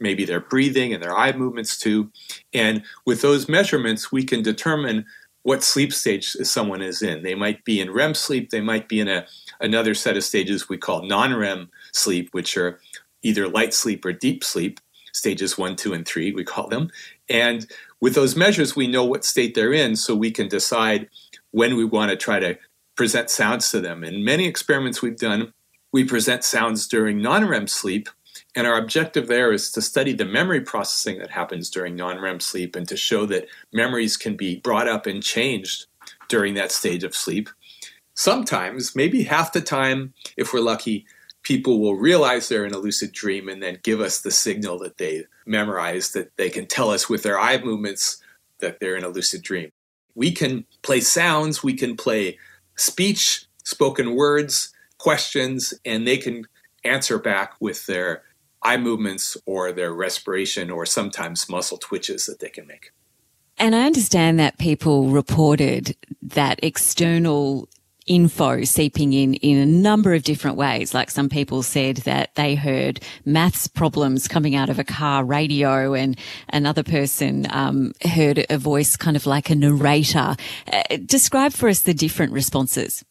maybe 0.00 0.26
their 0.26 0.40
breathing 0.40 0.92
and 0.92 1.02
their 1.02 1.16
eye 1.16 1.32
movements 1.32 1.78
too. 1.78 2.12
And 2.52 2.82
with 3.06 3.22
those 3.22 3.48
measurements, 3.48 4.12
we 4.12 4.22
can 4.22 4.42
determine 4.42 5.06
what 5.44 5.62
sleep 5.62 5.94
stage 5.94 6.26
someone 6.26 6.82
is 6.82 7.00
in. 7.00 7.22
They 7.22 7.34
might 7.34 7.64
be 7.64 7.80
in 7.80 7.90
REM 7.90 8.12
sleep, 8.12 8.50
they 8.50 8.60
might 8.60 8.86
be 8.86 9.00
in 9.00 9.08
a, 9.08 9.26
another 9.60 9.94
set 9.94 10.18
of 10.18 10.24
stages 10.24 10.68
we 10.68 10.76
call 10.76 11.06
non 11.06 11.34
REM 11.34 11.70
sleep, 11.94 12.28
which 12.32 12.58
are 12.58 12.78
either 13.22 13.48
light 13.48 13.72
sleep 13.72 14.04
or 14.04 14.12
deep 14.12 14.44
sleep, 14.44 14.78
stages 15.14 15.56
one, 15.56 15.74
two, 15.74 15.94
and 15.94 16.06
three, 16.06 16.32
we 16.32 16.44
call 16.44 16.68
them. 16.68 16.90
And 17.30 17.66
with 18.00 18.14
those 18.14 18.36
measures, 18.36 18.74
we 18.74 18.86
know 18.86 19.04
what 19.04 19.24
state 19.24 19.54
they're 19.54 19.72
in, 19.72 19.96
so 19.96 20.14
we 20.14 20.30
can 20.30 20.48
decide 20.48 21.08
when 21.50 21.76
we 21.76 21.84
want 21.84 22.10
to 22.10 22.16
try 22.16 22.40
to 22.40 22.58
present 22.96 23.30
sounds 23.30 23.70
to 23.70 23.80
them. 23.80 24.04
In 24.04 24.24
many 24.24 24.46
experiments 24.46 25.02
we've 25.02 25.16
done, 25.16 25.52
we 25.92 26.04
present 26.04 26.44
sounds 26.44 26.86
during 26.86 27.20
non 27.20 27.46
REM 27.46 27.66
sleep, 27.66 28.08
and 28.56 28.66
our 28.66 28.78
objective 28.78 29.26
there 29.26 29.52
is 29.52 29.70
to 29.72 29.82
study 29.82 30.12
the 30.12 30.24
memory 30.24 30.60
processing 30.60 31.18
that 31.18 31.30
happens 31.30 31.70
during 31.70 31.96
non 31.96 32.20
REM 32.20 32.40
sleep 32.40 32.74
and 32.76 32.88
to 32.88 32.96
show 32.96 33.26
that 33.26 33.46
memories 33.72 34.16
can 34.16 34.36
be 34.36 34.56
brought 34.56 34.88
up 34.88 35.06
and 35.06 35.22
changed 35.22 35.86
during 36.28 36.54
that 36.54 36.72
stage 36.72 37.04
of 37.04 37.14
sleep. 37.14 37.50
Sometimes, 38.14 38.94
maybe 38.94 39.24
half 39.24 39.52
the 39.52 39.60
time, 39.60 40.14
if 40.36 40.52
we're 40.52 40.60
lucky, 40.60 41.06
people 41.42 41.80
will 41.80 41.94
realize 41.96 42.48
they're 42.48 42.66
in 42.66 42.74
a 42.74 42.78
lucid 42.78 43.12
dream 43.12 43.48
and 43.48 43.62
then 43.62 43.78
give 43.82 44.00
us 44.00 44.20
the 44.20 44.30
signal 44.30 44.78
that 44.78 44.98
they 44.98 45.24
memorized 45.50 46.14
that 46.14 46.36
they 46.36 46.48
can 46.48 46.66
tell 46.66 46.90
us 46.90 47.08
with 47.08 47.22
their 47.22 47.38
eye 47.38 47.58
movements 47.58 48.22
that 48.60 48.78
they're 48.80 48.96
in 48.96 49.04
a 49.04 49.08
lucid 49.08 49.42
dream. 49.42 49.70
We 50.14 50.32
can 50.32 50.64
play 50.82 51.00
sounds, 51.00 51.62
we 51.62 51.74
can 51.74 51.96
play 51.96 52.38
speech, 52.76 53.44
spoken 53.64 54.14
words, 54.14 54.72
questions, 54.98 55.74
and 55.84 56.06
they 56.06 56.16
can 56.16 56.46
answer 56.84 57.18
back 57.18 57.54
with 57.60 57.86
their 57.86 58.22
eye 58.62 58.76
movements 58.76 59.36
or 59.46 59.72
their 59.72 59.92
respiration 59.92 60.70
or 60.70 60.86
sometimes 60.86 61.48
muscle 61.48 61.78
twitches 61.78 62.26
that 62.26 62.38
they 62.38 62.50
can 62.50 62.66
make. 62.66 62.92
And 63.58 63.74
I 63.74 63.84
understand 63.84 64.38
that 64.38 64.58
people 64.58 65.08
reported 65.08 65.96
that 66.22 66.60
external 66.62 67.68
info 68.10 68.64
seeping 68.64 69.12
in 69.12 69.34
in 69.34 69.56
a 69.56 69.64
number 69.64 70.12
of 70.12 70.24
different 70.24 70.56
ways. 70.56 70.92
Like 70.92 71.10
some 71.10 71.28
people 71.28 71.62
said 71.62 71.98
that 71.98 72.34
they 72.34 72.56
heard 72.56 73.00
maths 73.24 73.68
problems 73.68 74.26
coming 74.26 74.56
out 74.56 74.68
of 74.68 74.80
a 74.80 74.84
car 74.84 75.24
radio, 75.24 75.94
and 75.94 76.18
another 76.48 76.82
person 76.82 77.46
um, 77.50 77.92
heard 78.02 78.44
a 78.50 78.58
voice 78.58 78.96
kind 78.96 79.16
of 79.16 79.26
like 79.26 79.48
a 79.48 79.54
narrator. 79.54 80.34
Uh, 80.70 80.82
describe 81.06 81.52
for 81.52 81.68
us 81.68 81.82
the 81.82 81.94
different 81.94 82.32
responses. 82.32 83.04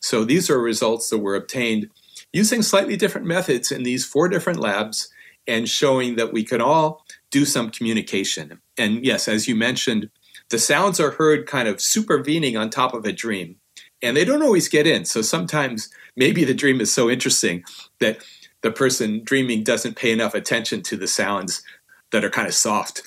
So 0.00 0.24
these 0.24 0.50
are 0.50 0.60
results 0.60 1.08
that 1.08 1.18
were 1.18 1.34
obtained 1.34 1.88
using 2.32 2.60
slightly 2.60 2.96
different 2.96 3.26
methods 3.26 3.72
in 3.72 3.82
these 3.82 4.04
four 4.04 4.28
different 4.28 4.60
labs 4.60 5.08
and 5.46 5.68
showing 5.68 6.16
that 6.16 6.32
we 6.32 6.44
could 6.44 6.60
all 6.60 7.04
do 7.30 7.46
some 7.46 7.70
communication. 7.70 8.60
And 8.76 9.04
yes, 9.04 9.28
as 9.28 9.48
you 9.48 9.54
mentioned, 9.56 10.10
the 10.50 10.58
sounds 10.58 11.00
are 11.00 11.12
heard 11.12 11.46
kind 11.46 11.68
of 11.68 11.80
supervening 11.80 12.56
on 12.56 12.68
top 12.68 12.94
of 12.94 13.04
a 13.04 13.12
dream, 13.12 13.56
and 14.02 14.16
they 14.16 14.24
don't 14.24 14.42
always 14.42 14.68
get 14.68 14.86
in. 14.86 15.04
So 15.04 15.22
sometimes 15.22 15.90
maybe 16.16 16.44
the 16.44 16.54
dream 16.54 16.80
is 16.80 16.92
so 16.92 17.08
interesting 17.10 17.64
that 18.00 18.18
the 18.62 18.70
person 18.70 19.22
dreaming 19.24 19.62
doesn't 19.62 19.96
pay 19.96 20.12
enough 20.12 20.34
attention 20.34 20.82
to 20.82 20.96
the 20.96 21.06
sounds 21.06 21.62
that 22.10 22.24
are 22.24 22.30
kind 22.30 22.48
of 22.48 22.54
soft 22.54 23.02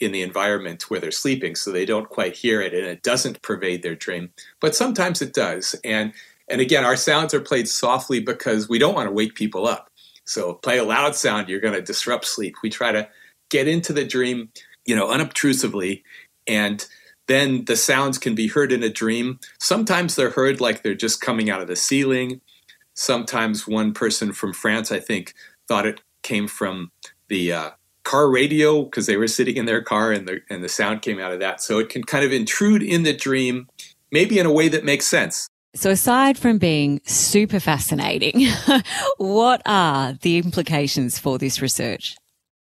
in 0.00 0.12
the 0.12 0.22
environment 0.22 0.90
where 0.90 1.00
they're 1.00 1.10
sleeping, 1.10 1.54
so 1.54 1.70
they 1.70 1.84
don't 1.84 2.08
quite 2.08 2.36
hear 2.36 2.60
it, 2.60 2.74
and 2.74 2.86
it 2.86 3.02
doesn't 3.02 3.42
pervade 3.42 3.82
their 3.82 3.94
dream. 3.94 4.32
But 4.60 4.74
sometimes 4.74 5.22
it 5.22 5.32
does, 5.32 5.74
and 5.84 6.12
and 6.48 6.60
again, 6.60 6.84
our 6.84 6.96
sounds 6.96 7.32
are 7.32 7.40
played 7.40 7.68
softly 7.68 8.20
because 8.20 8.68
we 8.68 8.78
don't 8.78 8.94
want 8.94 9.08
to 9.08 9.14
wake 9.14 9.34
people 9.34 9.66
up. 9.66 9.88
So 10.26 10.54
play 10.54 10.78
a 10.78 10.84
loud 10.84 11.14
sound, 11.14 11.48
you're 11.48 11.60
going 11.60 11.74
to 11.74 11.82
disrupt 11.82 12.26
sleep. 12.26 12.56
We 12.62 12.70
try 12.70 12.92
to 12.92 13.08
get 13.50 13.66
into 13.68 13.92
the 13.92 14.04
dream, 14.04 14.50
you 14.84 14.94
know, 14.94 15.08
unobtrusively, 15.08 16.02
and 16.46 16.84
then 17.26 17.64
the 17.64 17.76
sounds 17.76 18.18
can 18.18 18.34
be 18.34 18.48
heard 18.48 18.72
in 18.72 18.82
a 18.82 18.88
dream. 18.88 19.40
Sometimes 19.58 20.14
they're 20.14 20.30
heard 20.30 20.60
like 20.60 20.82
they're 20.82 20.94
just 20.94 21.20
coming 21.20 21.50
out 21.50 21.60
of 21.60 21.68
the 21.68 21.76
ceiling. 21.76 22.40
Sometimes 22.94 23.66
one 23.66 23.92
person 23.92 24.32
from 24.32 24.52
France, 24.52 24.92
I 24.92 25.00
think, 25.00 25.34
thought 25.66 25.86
it 25.86 26.00
came 26.22 26.46
from 26.46 26.92
the 27.28 27.52
uh, 27.52 27.70
car 28.04 28.30
radio 28.30 28.84
because 28.84 29.06
they 29.06 29.16
were 29.16 29.28
sitting 29.28 29.56
in 29.56 29.66
their 29.66 29.82
car 29.82 30.12
and 30.12 30.28
the 30.28 30.40
and 30.50 30.62
the 30.62 30.68
sound 30.68 31.02
came 31.02 31.18
out 31.18 31.32
of 31.32 31.40
that. 31.40 31.62
So 31.62 31.78
it 31.78 31.88
can 31.88 32.04
kind 32.04 32.24
of 32.24 32.32
intrude 32.32 32.82
in 32.82 33.02
the 33.02 33.14
dream, 33.14 33.68
maybe 34.12 34.38
in 34.38 34.46
a 34.46 34.52
way 34.52 34.68
that 34.68 34.84
makes 34.84 35.06
sense. 35.06 35.48
So, 35.76 35.90
aside 35.90 36.38
from 36.38 36.58
being 36.58 37.00
super 37.04 37.58
fascinating, 37.58 38.46
what 39.16 39.60
are 39.66 40.12
the 40.12 40.38
implications 40.38 41.18
for 41.18 41.36
this 41.36 41.60
research? 41.60 42.16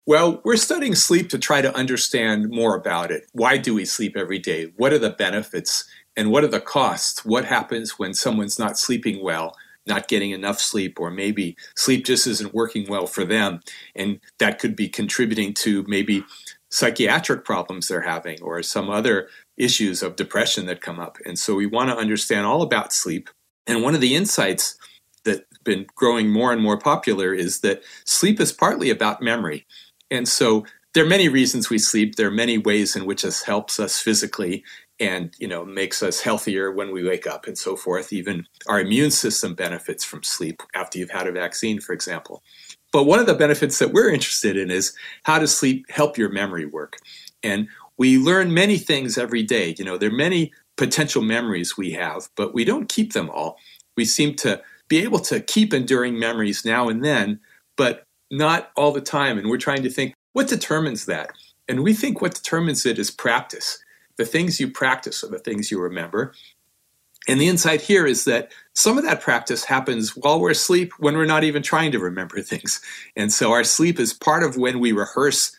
Well, 0.07 0.41
we're 0.43 0.57
studying 0.57 0.95
sleep 0.95 1.29
to 1.29 1.37
try 1.37 1.61
to 1.61 1.75
understand 1.75 2.49
more 2.49 2.75
about 2.75 3.11
it. 3.11 3.27
Why 3.33 3.57
do 3.57 3.75
we 3.75 3.85
sleep 3.85 4.17
every 4.17 4.39
day? 4.39 4.71
What 4.75 4.93
are 4.93 4.99
the 4.99 5.11
benefits? 5.11 5.87
And 6.17 6.31
what 6.31 6.43
are 6.43 6.47
the 6.47 6.59
costs? 6.59 7.23
What 7.23 7.45
happens 7.45 7.99
when 7.99 8.15
someone's 8.15 8.57
not 8.57 8.79
sleeping 8.79 9.23
well, 9.23 9.55
not 9.85 10.07
getting 10.07 10.31
enough 10.31 10.59
sleep, 10.59 10.99
or 10.99 11.11
maybe 11.11 11.55
sleep 11.77 12.03
just 12.03 12.25
isn't 12.25 12.53
working 12.53 12.89
well 12.89 13.05
for 13.05 13.23
them? 13.23 13.61
And 13.95 14.19
that 14.39 14.57
could 14.57 14.75
be 14.75 14.89
contributing 14.89 15.53
to 15.55 15.85
maybe 15.87 16.25
psychiatric 16.71 17.45
problems 17.45 17.87
they're 17.87 18.01
having 18.01 18.41
or 18.41 18.63
some 18.63 18.89
other 18.89 19.29
issues 19.55 20.01
of 20.01 20.15
depression 20.15 20.65
that 20.65 20.81
come 20.81 20.99
up. 20.99 21.17
And 21.25 21.37
so 21.37 21.53
we 21.53 21.67
want 21.67 21.91
to 21.91 21.97
understand 21.97 22.47
all 22.47 22.63
about 22.63 22.91
sleep. 22.91 23.29
And 23.67 23.83
one 23.83 23.93
of 23.93 24.01
the 24.01 24.15
insights 24.15 24.77
that's 25.23 25.41
been 25.63 25.85
growing 25.95 26.31
more 26.31 26.51
and 26.51 26.61
more 26.61 26.79
popular 26.79 27.33
is 27.33 27.59
that 27.59 27.83
sleep 28.05 28.39
is 28.39 28.51
partly 28.51 28.89
about 28.89 29.21
memory. 29.21 29.67
And 30.11 30.27
so 30.27 30.65
there 30.93 31.05
are 31.05 31.09
many 31.09 31.29
reasons 31.29 31.69
we 31.69 31.77
sleep. 31.77 32.15
There 32.15 32.27
are 32.27 32.31
many 32.31 32.57
ways 32.57 32.95
in 32.95 33.05
which 33.05 33.23
this 33.23 33.43
helps 33.43 33.79
us 33.79 33.99
physically 33.99 34.63
and 34.99 35.33
you 35.39 35.47
know 35.47 35.65
makes 35.65 36.03
us 36.03 36.21
healthier 36.21 36.71
when 36.71 36.91
we 36.91 37.03
wake 37.03 37.25
up 37.25 37.47
and 37.47 37.57
so 37.57 37.75
forth. 37.75 38.13
Even 38.13 38.45
our 38.67 38.79
immune 38.79 39.11
system 39.11 39.55
benefits 39.55 40.03
from 40.03 40.21
sleep 40.21 40.61
after 40.75 40.99
you've 40.99 41.09
had 41.09 41.27
a 41.27 41.31
vaccine, 41.31 41.79
for 41.79 41.93
example. 41.93 42.43
But 42.91 43.05
one 43.05 43.19
of 43.19 43.25
the 43.25 43.33
benefits 43.33 43.79
that 43.79 43.93
we're 43.93 44.09
interested 44.09 44.57
in 44.57 44.69
is 44.69 44.93
how 45.23 45.39
does 45.39 45.57
sleep 45.57 45.89
help 45.89 46.17
your 46.17 46.29
memory 46.29 46.65
work? 46.65 46.97
And 47.41 47.67
we 47.97 48.17
learn 48.17 48.53
many 48.53 48.77
things 48.77 49.17
every 49.17 49.43
day. 49.43 49.75
You 49.77 49.85
know, 49.85 49.97
there 49.97 50.09
are 50.09 50.13
many 50.13 50.51
potential 50.77 51.21
memories 51.21 51.77
we 51.77 51.91
have, 51.91 52.29
but 52.35 52.53
we 52.53 52.65
don't 52.65 52.89
keep 52.89 53.13
them 53.13 53.29
all. 53.29 53.57
We 53.95 54.05
seem 54.05 54.35
to 54.37 54.61
be 54.87 55.03
able 55.03 55.19
to 55.19 55.39
keep 55.39 55.73
enduring 55.73 56.19
memories 56.19 56.65
now 56.65 56.89
and 56.89 57.03
then, 57.03 57.39
but 57.77 58.05
not 58.31 58.71
all 58.75 58.91
the 58.91 59.01
time. 59.01 59.37
And 59.37 59.49
we're 59.49 59.57
trying 59.57 59.83
to 59.83 59.89
think 59.89 60.13
what 60.33 60.47
determines 60.47 61.05
that? 61.05 61.31
And 61.67 61.83
we 61.83 61.93
think 61.93 62.21
what 62.21 62.33
determines 62.33 62.85
it 62.85 62.97
is 62.97 63.11
practice. 63.11 63.77
The 64.17 64.25
things 64.25 64.59
you 64.59 64.69
practice 64.69 65.23
are 65.23 65.29
the 65.29 65.39
things 65.39 65.69
you 65.69 65.79
remember. 65.79 66.33
And 67.27 67.39
the 67.39 67.47
insight 67.47 67.81
here 67.81 68.07
is 68.07 68.25
that 68.25 68.51
some 68.73 68.97
of 68.97 69.03
that 69.03 69.21
practice 69.21 69.63
happens 69.63 70.15
while 70.15 70.39
we're 70.39 70.51
asleep 70.51 70.93
when 70.97 71.15
we're 71.15 71.25
not 71.25 71.43
even 71.43 71.61
trying 71.61 71.91
to 71.91 71.99
remember 71.99 72.41
things. 72.41 72.81
And 73.15 73.31
so 73.31 73.51
our 73.51 73.63
sleep 73.63 73.99
is 73.99 74.13
part 74.13 74.43
of 74.43 74.57
when 74.57 74.79
we 74.79 74.91
rehearse 74.91 75.55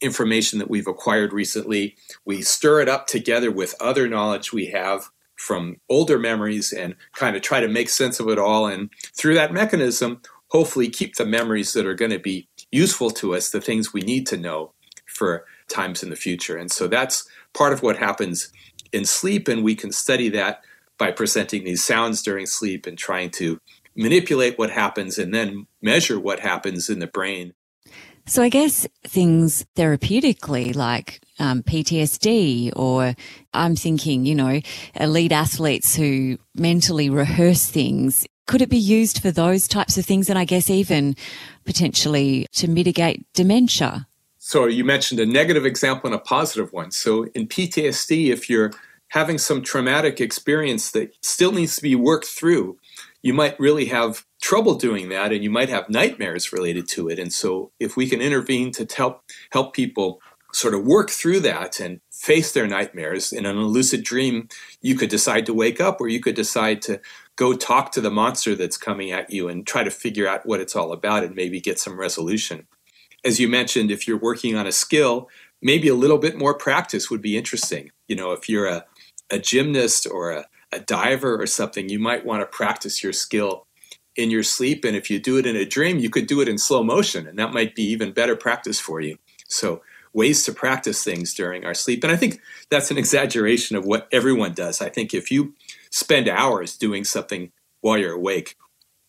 information 0.00 0.58
that 0.58 0.70
we've 0.70 0.88
acquired 0.88 1.32
recently. 1.32 1.96
We 2.24 2.42
stir 2.42 2.80
it 2.80 2.88
up 2.88 3.06
together 3.06 3.50
with 3.50 3.74
other 3.80 4.08
knowledge 4.08 4.52
we 4.52 4.66
have 4.66 5.08
from 5.36 5.76
older 5.88 6.18
memories 6.18 6.72
and 6.72 6.94
kind 7.14 7.36
of 7.36 7.42
try 7.42 7.60
to 7.60 7.68
make 7.68 7.88
sense 7.88 8.20
of 8.20 8.28
it 8.28 8.38
all. 8.38 8.66
And 8.66 8.90
through 9.16 9.34
that 9.34 9.52
mechanism, 9.52 10.20
hopefully 10.54 10.88
keep 10.88 11.16
the 11.16 11.26
memories 11.26 11.72
that 11.72 11.84
are 11.84 11.94
going 11.94 12.12
to 12.12 12.18
be 12.18 12.48
useful 12.70 13.10
to 13.10 13.34
us, 13.34 13.50
the 13.50 13.60
things 13.60 13.92
we 13.92 14.02
need 14.02 14.24
to 14.24 14.36
know 14.36 14.72
for 15.04 15.44
times 15.68 16.00
in 16.00 16.10
the 16.10 16.16
future. 16.16 16.56
And 16.56 16.70
so 16.70 16.86
that's 16.86 17.28
part 17.54 17.72
of 17.72 17.82
what 17.82 17.98
happens 17.98 18.52
in 18.92 19.04
sleep. 19.04 19.48
And 19.48 19.64
we 19.64 19.74
can 19.74 19.90
study 19.90 20.28
that 20.28 20.62
by 20.96 21.10
presenting 21.10 21.64
these 21.64 21.84
sounds 21.84 22.22
during 22.22 22.46
sleep 22.46 22.86
and 22.86 22.96
trying 22.96 23.30
to 23.30 23.58
manipulate 23.96 24.56
what 24.56 24.70
happens 24.70 25.18
and 25.18 25.34
then 25.34 25.66
measure 25.82 26.20
what 26.20 26.38
happens 26.38 26.88
in 26.88 27.00
the 27.00 27.08
brain. 27.08 27.52
So 28.26 28.40
I 28.40 28.48
guess 28.48 28.86
things 29.02 29.66
therapeutically 29.76 30.74
like 30.74 31.20
um, 31.40 31.64
PTSD 31.64 32.72
or 32.76 33.14
I'm 33.52 33.74
thinking, 33.74 34.24
you 34.24 34.36
know, 34.36 34.60
elite 34.94 35.32
athletes 35.32 35.96
who 35.96 36.38
mentally 36.54 37.10
rehearse 37.10 37.66
things. 37.66 38.24
Could 38.46 38.62
it 38.62 38.68
be 38.68 38.78
used 38.78 39.20
for 39.20 39.30
those 39.30 39.66
types 39.66 39.96
of 39.96 40.04
things? 40.04 40.28
And 40.28 40.38
I 40.38 40.44
guess 40.44 40.68
even 40.68 41.16
potentially 41.64 42.46
to 42.52 42.68
mitigate 42.68 43.26
dementia? 43.32 44.06
So 44.38 44.66
you 44.66 44.84
mentioned 44.84 45.20
a 45.20 45.26
negative 45.26 45.64
example 45.64 46.08
and 46.08 46.14
a 46.14 46.22
positive 46.22 46.72
one. 46.72 46.90
So 46.90 47.24
in 47.28 47.48
PTSD, 47.48 48.30
if 48.30 48.50
you're 48.50 48.72
having 49.08 49.38
some 49.38 49.62
traumatic 49.62 50.20
experience 50.20 50.90
that 50.90 51.14
still 51.22 51.52
needs 51.52 51.76
to 51.76 51.82
be 51.82 51.94
worked 51.94 52.26
through, 52.26 52.76
you 53.22 53.32
might 53.32 53.58
really 53.58 53.86
have 53.86 54.26
trouble 54.42 54.74
doing 54.74 55.08
that 55.08 55.32
and 55.32 55.42
you 55.42 55.48
might 55.48 55.70
have 55.70 55.88
nightmares 55.88 56.52
related 56.52 56.86
to 56.88 57.08
it. 57.08 57.18
And 57.18 57.32
so 57.32 57.70
if 57.80 57.96
we 57.96 58.06
can 58.06 58.20
intervene 58.20 58.70
to 58.72 58.86
help 58.94 59.22
help 59.50 59.72
people 59.72 60.20
sort 60.54 60.74
of 60.74 60.86
work 60.86 61.10
through 61.10 61.40
that 61.40 61.80
and 61.80 62.00
face 62.12 62.52
their 62.52 62.66
nightmares 62.66 63.32
in 63.32 63.44
an 63.44 63.60
lucid 63.60 64.04
dream, 64.04 64.48
you 64.80 64.94
could 64.96 65.10
decide 65.10 65.46
to 65.46 65.54
wake 65.54 65.80
up 65.80 66.00
or 66.00 66.08
you 66.08 66.20
could 66.20 66.36
decide 66.36 66.80
to 66.82 67.00
go 67.36 67.54
talk 67.54 67.90
to 67.92 68.00
the 68.00 68.10
monster 68.10 68.54
that's 68.54 68.76
coming 68.76 69.10
at 69.10 69.30
you 69.30 69.48
and 69.48 69.66
try 69.66 69.82
to 69.82 69.90
figure 69.90 70.28
out 70.28 70.46
what 70.46 70.60
it's 70.60 70.76
all 70.76 70.92
about 70.92 71.24
and 71.24 71.34
maybe 71.34 71.60
get 71.60 71.78
some 71.78 71.98
resolution. 71.98 72.66
As 73.24 73.40
you 73.40 73.48
mentioned, 73.48 73.90
if 73.90 74.06
you're 74.06 74.18
working 74.18 74.54
on 74.54 74.66
a 74.66 74.72
skill, 74.72 75.28
maybe 75.60 75.88
a 75.88 75.94
little 75.94 76.18
bit 76.18 76.38
more 76.38 76.54
practice 76.54 77.10
would 77.10 77.22
be 77.22 77.36
interesting. 77.36 77.90
You 78.06 78.16
know, 78.16 78.32
if 78.32 78.48
you're 78.48 78.66
a 78.66 78.84
a 79.30 79.38
gymnast 79.38 80.06
or 80.06 80.30
a, 80.30 80.46
a 80.72 80.80
diver 80.80 81.40
or 81.40 81.46
something, 81.46 81.88
you 81.88 81.98
might 81.98 82.24
want 82.24 82.40
to 82.42 82.46
practice 82.46 83.02
your 83.02 83.12
skill 83.12 83.66
in 84.16 84.30
your 84.30 84.42
sleep. 84.42 84.84
And 84.84 84.96
if 84.96 85.10
you 85.10 85.18
do 85.18 85.38
it 85.38 85.46
in 85.46 85.56
a 85.56 85.64
dream, 85.64 85.98
you 85.98 86.10
could 86.10 86.26
do 86.26 86.40
it 86.40 86.48
in 86.48 86.58
slow 86.58 86.82
motion, 86.82 87.26
and 87.26 87.38
that 87.38 87.52
might 87.52 87.74
be 87.74 87.82
even 87.82 88.12
better 88.12 88.36
practice 88.36 88.80
for 88.80 89.00
you. 89.00 89.18
So, 89.48 89.82
ways 90.14 90.44
to 90.44 90.52
practice 90.52 91.02
things 91.02 91.34
during 91.34 91.64
our 91.64 91.74
sleep. 91.74 92.02
And 92.04 92.12
I 92.12 92.16
think 92.16 92.40
that's 92.70 92.90
an 92.90 92.98
exaggeration 92.98 93.76
of 93.76 93.84
what 93.84 94.08
everyone 94.12 94.54
does. 94.54 94.80
I 94.80 94.88
think 94.88 95.12
if 95.12 95.30
you 95.30 95.54
spend 95.90 96.28
hours 96.28 96.76
doing 96.76 97.04
something 97.04 97.50
while 97.80 97.98
you're 97.98 98.14
awake, 98.14 98.56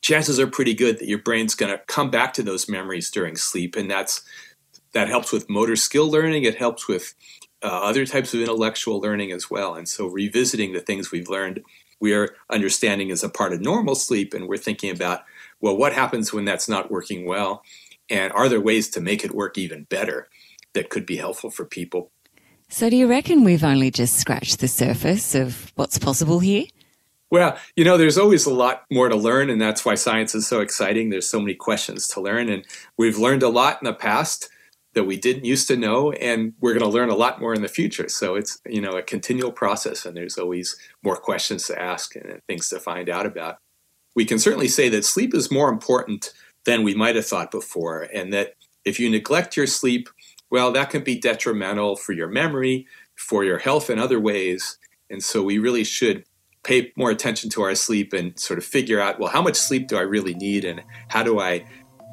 chances 0.02 0.40
are 0.40 0.48
pretty 0.48 0.74
good 0.74 1.00
that 1.00 1.08
your 1.08 1.20
brain's 1.20 1.56
going 1.56 1.72
to 1.72 1.82
come 1.88 2.10
back 2.10 2.34
to 2.34 2.44
those 2.44 2.68
memories 2.68 3.12
during 3.12 3.38
sleep. 3.38 3.76
And 3.76 3.90
that's 3.90 4.24
that 4.94 5.08
helps 5.08 5.32
with 5.32 5.50
motor 5.50 5.76
skill 5.76 6.10
learning. 6.10 6.44
It 6.44 6.58
helps 6.58 6.88
with 6.88 7.14
uh, 7.62 7.68
other 7.68 8.06
types 8.06 8.34
of 8.34 8.42
intellectual 8.42 9.00
learning 9.00 9.32
as 9.32 9.50
well. 9.50 9.76
And 9.76 9.88
so, 9.88 10.08
revisiting 10.08 10.74
the 10.74 10.80
things 10.80 11.12
we've 11.12 11.30
learned, 11.30 11.64
we 12.00 12.14
are 12.14 12.36
understanding 12.50 13.12
as 13.12 13.24
a 13.24 13.30
part 13.30 13.54
of 13.54 13.62
normal 13.62 13.96
sleep, 13.96 14.34
and 14.34 14.48
we're 14.48 14.58
thinking 14.58 14.92
about, 14.92 15.24
well, 15.60 15.76
what 15.76 15.94
happens 15.94 16.32
when 16.32 16.46
that's 16.46 16.70
not 16.70 16.92
working 16.92 17.26
well? 17.26 17.64
And 18.10 18.32
are 18.34 18.48
there 18.48 18.62
ways 18.62 18.90
to 18.92 19.02
make 19.02 19.26
it 19.26 19.34
work 19.36 19.58
even 19.58 19.86
better 19.86 20.30
that 20.76 20.90
could 20.90 21.06
be 21.06 21.18
helpful 21.18 21.50
for 21.50 21.66
people? 21.66 22.12
So, 22.70 22.90
do 22.90 22.96
you 22.96 23.08
reckon 23.08 23.44
we've 23.44 23.64
only 23.64 23.92
just 23.92 24.20
scratched 24.20 24.60
the 24.60 24.68
surface 24.68 25.36
of 25.36 25.72
what's 25.76 25.98
possible 25.98 26.40
here? 26.40 26.66
Well, 27.32 27.58
you 27.76 27.84
know, 27.84 27.98
there's 27.98 28.18
always 28.18 28.46
a 28.46 28.54
lot 28.54 28.84
more 28.92 29.10
to 29.10 29.16
learn, 29.16 29.50
and 29.50 29.60
that's 29.60 29.84
why 29.84 29.96
science 29.96 30.36
is 30.36 30.48
so 30.48 30.62
exciting. 30.62 31.10
There's 31.10 31.28
so 31.28 31.40
many 31.40 31.56
questions 31.56 32.08
to 32.10 32.22
learn, 32.22 32.50
and 32.50 32.64
we've 32.98 33.18
learned 33.18 33.44
a 33.44 33.50
lot 33.50 33.80
in 33.82 33.86
the 33.86 33.94
past 33.94 34.50
that 34.96 35.04
we 35.04 35.18
didn't 35.18 35.46
used 35.46 35.68
to 35.68 35.76
know 35.76 36.12
and 36.14 36.54
we're 36.62 36.74
going 36.74 36.82
to 36.82 36.90
learn 36.90 37.10
a 37.10 37.16
lot 37.16 37.40
more 37.40 37.54
in 37.54 37.62
the 37.62 37.68
future 37.68 38.10
so 38.10 38.36
it's 38.36 38.60
you 38.66 38.82
know 38.82 38.94
a 38.94 39.04
continual 39.04 39.52
process 39.52 40.06
and 40.06 40.18
there's 40.18 40.38
always 40.38 40.76
more 41.04 41.18
questions 41.18 41.68
to 41.68 41.80
ask 41.80 42.16
and 42.16 42.42
things 42.48 42.70
to 42.70 42.80
find 42.80 43.10
out 43.10 43.26
about 43.26 43.58
we 44.16 44.26
can 44.26 44.40
certainly 44.40 44.70
say 44.70 44.90
that 44.90 45.06
sleep 45.06 45.36
is 45.36 45.52
more 45.52 45.70
important 45.70 46.34
than 46.64 46.82
we 46.82 46.96
might 46.96 47.16
have 47.16 47.28
thought 47.28 47.52
before 47.52 48.08
and 48.14 48.34
that 48.34 48.54
if 48.86 49.00
you 49.00 49.10
neglect 49.10 49.58
your 49.58 49.68
sleep 49.68 50.10
well 50.50 50.72
that 50.72 50.90
can 50.90 51.04
be 51.04 51.20
detrimental 51.20 51.96
for 51.96 52.14
your 52.14 52.28
memory 52.28 52.88
for 53.16 53.44
your 53.44 53.58
health 53.58 53.90
in 53.90 54.00
other 54.00 54.20
ways 54.20 54.78
and 55.10 55.24
so 55.24 55.44
we 55.44 55.58
really 55.58 55.84
should 55.84 56.26
pay 56.64 56.92
more 56.98 57.12
attention 57.12 57.50
to 57.50 57.62
our 57.62 57.76
sleep 57.76 58.12
and 58.14 58.38
sort 58.40 58.58
of 58.58 58.66
figure 58.66 59.00
out 59.00 59.20
well 59.20 59.30
how 59.30 59.42
much 59.42 59.56
sleep 59.56 59.88
do 59.88 59.98
i 59.98 60.02
really 60.02 60.34
need 60.34 60.66
and 60.66 60.82
how 61.10 61.24
do 61.24 61.40
i 61.40 61.66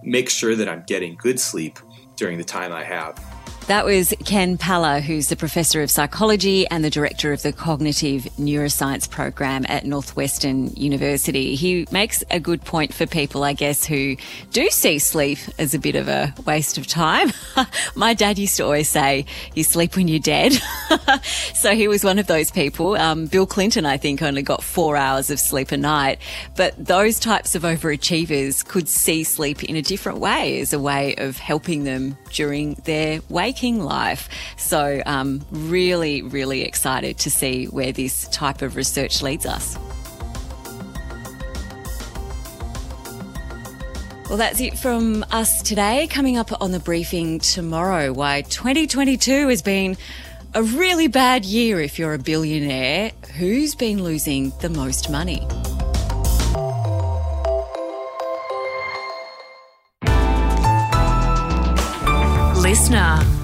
make 0.02 0.28
sure 0.28 0.54
that 0.54 0.68
i'm 0.68 0.82
getting 0.86 1.16
good 1.16 1.38
sleep 1.38 1.78
during 2.16 2.38
the 2.38 2.44
time 2.44 2.72
I 2.72 2.84
have. 2.84 3.31
That 3.68 3.84
was 3.84 4.12
Ken 4.24 4.58
Paller, 4.58 5.00
who's 5.00 5.28
the 5.28 5.36
professor 5.36 5.82
of 5.82 5.90
psychology 5.90 6.66
and 6.66 6.84
the 6.84 6.90
director 6.90 7.32
of 7.32 7.42
the 7.42 7.52
cognitive 7.52 8.24
neuroscience 8.36 9.08
program 9.08 9.64
at 9.68 9.86
Northwestern 9.86 10.74
University. 10.74 11.54
He 11.54 11.86
makes 11.92 12.24
a 12.30 12.40
good 12.40 12.64
point 12.64 12.92
for 12.92 13.06
people, 13.06 13.44
I 13.44 13.52
guess, 13.52 13.84
who 13.84 14.16
do 14.50 14.68
see 14.68 14.98
sleep 14.98 15.38
as 15.60 15.74
a 15.74 15.78
bit 15.78 15.94
of 15.94 16.08
a 16.08 16.34
waste 16.44 16.76
of 16.76 16.88
time. 16.88 17.32
My 17.94 18.14
dad 18.14 18.36
used 18.36 18.56
to 18.56 18.64
always 18.64 18.88
say, 18.88 19.26
you 19.54 19.62
sleep 19.62 19.96
when 19.96 20.08
you're 20.08 20.18
dead. 20.18 20.52
so 21.54 21.74
he 21.74 21.86
was 21.86 22.02
one 22.02 22.18
of 22.18 22.26
those 22.26 22.50
people. 22.50 22.96
Um, 22.96 23.26
Bill 23.26 23.46
Clinton, 23.46 23.86
I 23.86 23.96
think, 23.96 24.22
only 24.22 24.42
got 24.42 24.64
four 24.64 24.96
hours 24.96 25.30
of 25.30 25.38
sleep 25.38 25.70
a 25.70 25.76
night. 25.76 26.18
But 26.56 26.74
those 26.84 27.20
types 27.20 27.54
of 27.54 27.62
overachievers 27.62 28.66
could 28.66 28.88
see 28.88 29.22
sleep 29.22 29.62
in 29.62 29.76
a 29.76 29.82
different 29.82 30.18
way 30.18 30.60
as 30.60 30.72
a 30.72 30.80
way 30.80 31.14
of 31.16 31.38
helping 31.38 31.84
them 31.84 32.18
during 32.32 32.74
their 32.84 33.20
wake 33.28 33.51
life. 33.60 34.28
So, 34.56 35.02
um, 35.06 35.44
really, 35.50 36.22
really 36.22 36.62
excited 36.62 37.18
to 37.18 37.30
see 37.30 37.66
where 37.66 37.92
this 37.92 38.28
type 38.28 38.62
of 38.62 38.76
research 38.76 39.22
leads 39.22 39.46
us. 39.46 39.78
Well, 44.28 44.38
that's 44.38 44.60
it 44.60 44.78
from 44.78 45.26
us 45.30 45.60
today. 45.60 46.06
Coming 46.06 46.38
up 46.38 46.62
on 46.62 46.72
the 46.72 46.80
briefing 46.80 47.38
tomorrow, 47.38 48.14
why 48.14 48.40
2022 48.40 49.48
has 49.48 49.60
been 49.60 49.98
a 50.54 50.62
really 50.62 51.06
bad 51.06 51.44
year 51.44 51.80
if 51.80 51.98
you're 51.98 52.14
a 52.14 52.18
billionaire. 52.18 53.12
Who's 53.36 53.74
been 53.74 54.02
losing 54.02 54.52
the 54.60 54.70
most 54.70 55.10
money? 55.10 55.46
Listener. 62.62 63.41